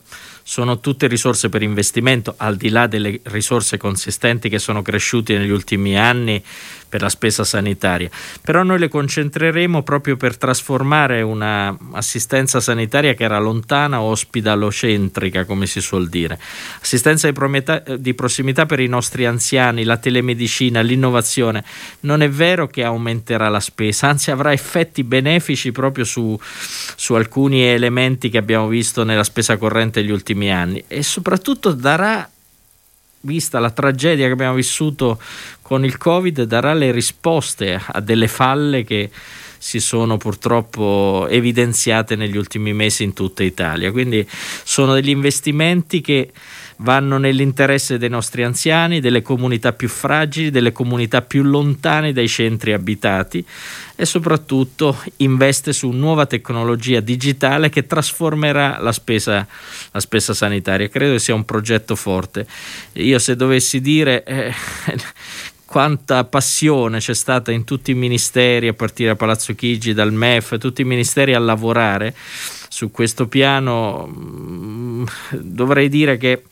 sono 0.49 0.79
tutte 0.79 1.05
risorse 1.05 1.47
per 1.47 1.61
investimento, 1.61 2.33
al 2.37 2.55
di 2.55 2.69
là 2.69 2.87
delle 2.87 3.19
risorse 3.25 3.77
consistenti 3.77 4.49
che 4.49 4.57
sono 4.57 4.81
cresciute 4.81 5.37
negli 5.37 5.51
ultimi 5.51 5.95
anni 5.95 6.43
per 6.89 7.01
la 7.01 7.09
spesa 7.09 7.43
sanitaria. 7.43 8.09
Però 8.41 8.63
noi 8.63 8.79
le 8.79 8.89
concentreremo 8.89 9.83
proprio 9.83 10.17
per 10.17 10.37
trasformare 10.37 11.21
un'assistenza 11.21 12.59
sanitaria 12.59 13.13
che 13.13 13.23
era 13.23 13.37
lontana 13.37 14.01
ospedalocentrica, 14.01 15.45
come 15.45 15.67
si 15.67 15.79
suol 15.79 16.09
dire. 16.09 16.39
Assistenza 16.81 17.31
di 17.97 18.13
prossimità 18.13 18.65
per 18.65 18.79
i 18.79 18.87
nostri 18.87 19.25
anziani, 19.25 19.83
la 19.83 19.97
telemedicina, 19.97 20.81
l'innovazione. 20.81 21.63
Non 22.01 22.21
è 22.21 22.29
vero 22.29 22.67
che 22.67 22.83
aumenterà 22.83 23.47
la 23.49 23.59
spesa, 23.59 24.07
anzi 24.07 24.31
avrà 24.31 24.51
effetti 24.51 25.03
benefici 25.03 25.71
proprio 25.71 26.03
su, 26.03 26.37
su 26.41 27.13
alcuni 27.13 27.63
elementi 27.63 28.29
che 28.29 28.37
abbiamo 28.37 28.67
visto 28.67 29.03
nella 29.03 29.23
spesa 29.23 29.57
corrente 29.57 30.01
negli 30.01 30.11
ultimi 30.11 30.51
anni 30.51 30.83
e 30.87 31.03
soprattutto 31.03 31.71
darà 31.71 32.29
vista 33.21 33.59
la 33.59 33.71
tragedia 33.71 34.27
che 34.27 34.33
abbiamo 34.33 34.55
vissuto 34.55 35.19
con 35.61 35.83
il 35.85 35.97
Covid, 35.97 36.43
darà 36.43 36.73
le 36.73 36.91
risposte 36.91 37.79
a 37.85 37.99
delle 37.99 38.27
falle 38.27 38.83
che 38.83 39.09
si 39.57 39.79
sono 39.79 40.17
purtroppo 40.17 41.27
evidenziate 41.29 42.15
negli 42.15 42.37
ultimi 42.37 42.73
mesi 42.73 43.03
in 43.03 43.13
tutta 43.13 43.43
Italia. 43.43 43.91
Quindi 43.91 44.27
sono 44.63 44.93
degli 44.93 45.09
investimenti 45.09 46.01
che 46.01 46.31
vanno 46.81 47.17
nell'interesse 47.17 47.97
dei 47.97 48.09
nostri 48.09 48.43
anziani, 48.43 48.99
delle 48.99 49.21
comunità 49.21 49.73
più 49.73 49.89
fragili, 49.89 50.49
delle 50.49 50.71
comunità 50.71 51.21
più 51.21 51.43
lontane 51.43 52.13
dai 52.13 52.27
centri 52.27 52.73
abitati 52.73 53.45
e 53.95 54.05
soprattutto 54.05 54.97
investe 55.17 55.73
su 55.73 55.89
nuova 55.89 56.25
tecnologia 56.25 56.99
digitale 56.99 57.69
che 57.69 57.85
trasformerà 57.85 58.79
la 58.79 58.91
spesa, 58.91 59.45
la 59.91 59.99
spesa 59.99 60.33
sanitaria. 60.33 60.87
Credo 60.87 61.17
sia 61.17 61.33
un 61.33 61.45
progetto 61.45 61.95
forte. 61.95 62.45
Io 62.93 63.19
se 63.19 63.35
dovessi 63.35 63.81
dire... 63.81 64.23
Eh, 64.23 64.53
quanta 65.69 66.23
passione 66.23 66.97
c'è 66.97 67.13
stata 67.13 67.51
in 67.51 67.63
tutti 67.63 67.91
i 67.91 67.93
ministeri, 67.93 68.69
a 68.69 68.73
partire 68.73 69.09
da 69.09 69.15
Palazzo 69.15 69.53
Chigi, 69.53 69.93
dal 69.93 70.11
MEF, 70.11 70.57
tutti 70.57 70.81
i 70.81 70.83
ministeri 70.83 71.35
a 71.35 71.39
lavorare 71.39 72.15
su 72.79 72.91
questo 72.91 73.27
piano, 73.27 74.07
mm, 74.09 75.03
dovrei 75.31 75.89
dire 75.89 76.15
che 76.15 76.43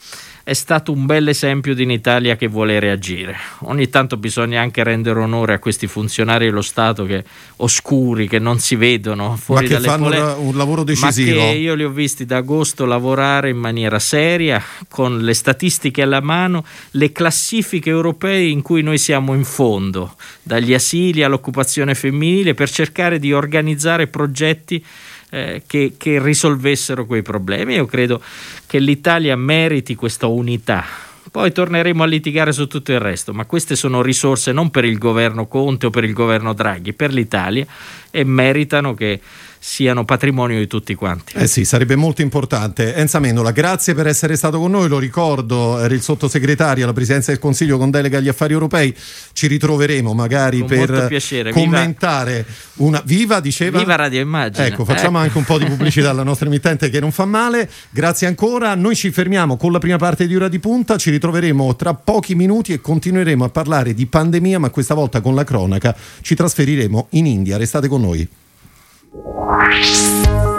è 0.43 0.51
stato 0.51 0.91
un 0.91 1.05
bel 1.05 1.29
esempio 1.29 1.73
di 1.73 1.83
un'Italia 1.83 2.35
che 2.35 2.47
vuole 2.47 2.81
reagire. 2.81 3.37
Ogni 3.59 3.87
tanto 3.87 4.17
bisogna 4.17 4.59
anche 4.59 4.83
rendere 4.83 5.21
onore 5.21 5.53
a 5.53 5.59
questi 5.59 5.87
funzionari 5.87 6.45
dello 6.45 6.61
Stato 6.61 7.05
che 7.05 7.23
oscuri, 7.57 8.27
che 8.27 8.39
non 8.39 8.59
si 8.59 8.75
vedono 8.75 9.37
fuori 9.37 9.69
ma 9.69 9.75
che 9.75 9.83
fanno 9.83 10.03
pole- 10.03 10.19
un 10.19 10.57
lavoro 10.57 10.83
decisivo. 10.83 11.39
Ma 11.39 11.45
che 11.45 11.51
io 11.51 11.75
li 11.75 11.85
ho 11.85 11.89
visti 11.89 12.25
da 12.25 12.37
agosto 12.37 12.83
lavorare 12.83 13.49
in 13.49 13.57
maniera 13.57 13.99
seria, 13.99 14.61
con 14.89 15.19
le 15.19 15.33
statistiche 15.33 16.01
alla 16.01 16.21
mano, 16.21 16.65
le 16.91 17.13
classifiche 17.13 17.89
europee 17.89 18.47
in 18.47 18.61
cui 18.61 18.81
noi 18.81 18.97
siamo 18.97 19.33
in 19.33 19.45
fondo, 19.45 20.15
dagli 20.43 20.73
asili 20.73 21.23
all'occupazione 21.23 21.95
femminile, 21.95 22.53
per 22.53 22.69
cercare 22.69 23.17
di 23.17 23.31
organizzare 23.31 24.07
progetti 24.07 24.83
eh, 25.29 25.63
che, 25.65 25.93
che 25.97 26.21
risolvessero 26.21 27.05
quei 27.05 27.21
problemi. 27.21 27.75
Io 27.75 27.85
credo 27.85 28.21
che 28.65 28.79
l'Italia 28.79 29.35
meriti 29.35 29.95
questa 29.95 30.27
unità. 30.27 30.85
Poi 31.29 31.51
torneremo 31.51 32.03
a 32.03 32.05
litigare 32.05 32.51
su 32.51 32.67
tutto 32.67 32.91
il 32.91 32.99
resto, 32.99 33.33
ma 33.33 33.45
queste 33.45 33.75
sono 33.75 34.01
risorse 34.01 34.51
non 34.51 34.71
per 34.71 34.85
il 34.85 34.97
governo 34.97 35.47
Conte 35.47 35.87
o 35.87 35.89
per 35.89 36.03
il 36.03 36.13
governo 36.13 36.53
Draghi, 36.53 36.93
per 36.93 37.11
l'Italia 37.13 37.65
e 38.09 38.23
meritano 38.23 38.93
che 38.93 39.19
siano 39.67 40.05
patrimonio 40.05 40.57
di 40.59 40.65
tutti 40.65 40.95
quanti. 40.95 41.33
Eh 41.35 41.45
sì, 41.45 41.65
sarebbe 41.65 41.97
molto 41.97 42.21
importante. 42.21 42.95
Enza 42.95 43.19
Mendola, 43.19 43.51
grazie 43.51 43.93
per 43.93 44.07
essere 44.07 44.37
stato 44.37 44.59
con 44.59 44.71
noi, 44.71 44.87
lo 44.87 44.97
ricordo, 44.97 45.77
era 45.77 45.93
il 45.93 46.01
sottosegretario 46.01 46.85
alla 46.85 46.93
Presidenza 46.93 47.31
del 47.31 47.39
Consiglio 47.41 47.77
con 47.77 47.91
delega 47.91 48.19
agli 48.19 48.29
affari 48.29 48.53
europei, 48.53 48.95
ci 49.33 49.47
ritroveremo 49.47 50.13
magari 50.13 50.59
con 50.59 50.69
per 50.69 51.07
piacere. 51.09 51.51
commentare 51.51 52.45
viva, 52.45 52.87
una... 52.87 53.01
Viva, 53.03 53.41
diceva? 53.41 53.79
Viva 53.79 53.95
Radio 53.95 54.21
Immagine. 54.21 54.67
Ecco, 54.67 54.85
facciamo 54.85 55.19
eh. 55.19 55.23
anche 55.23 55.37
un 55.37 55.43
po' 55.43 55.57
di 55.57 55.65
pubblicità 55.65 56.11
alla 56.11 56.23
nostra 56.23 56.47
emittente 56.47 56.89
che 56.89 57.01
non 57.01 57.11
fa 57.11 57.25
male. 57.25 57.69
Grazie 57.89 58.27
ancora, 58.27 58.73
noi 58.73 58.95
ci 58.95 59.11
fermiamo 59.11 59.57
con 59.57 59.73
la 59.73 59.79
prima 59.79 59.97
parte 59.97 60.27
di 60.27 60.35
Ora 60.35 60.47
di 60.47 60.59
Punta, 60.59 60.95
ci 60.95 61.11
ritroveremo 61.11 61.75
tra 61.75 61.93
pochi 61.93 62.35
minuti 62.35 62.71
e 62.71 62.79
continueremo 62.79 63.43
a 63.43 63.49
parlare 63.49 63.93
di 63.93 64.05
pandemia, 64.05 64.59
ma 64.59 64.69
questa 64.69 64.93
volta 64.93 65.19
con 65.19 65.35
la 65.35 65.43
cronaca. 65.43 65.93
Ci 66.21 66.35
trasferiremo 66.35 67.07
in 67.11 67.25
India, 67.25 67.57
restate 67.57 67.89
con 67.89 67.99
noi. 67.99 68.27
Thank 69.23 70.27
you. 70.27 70.56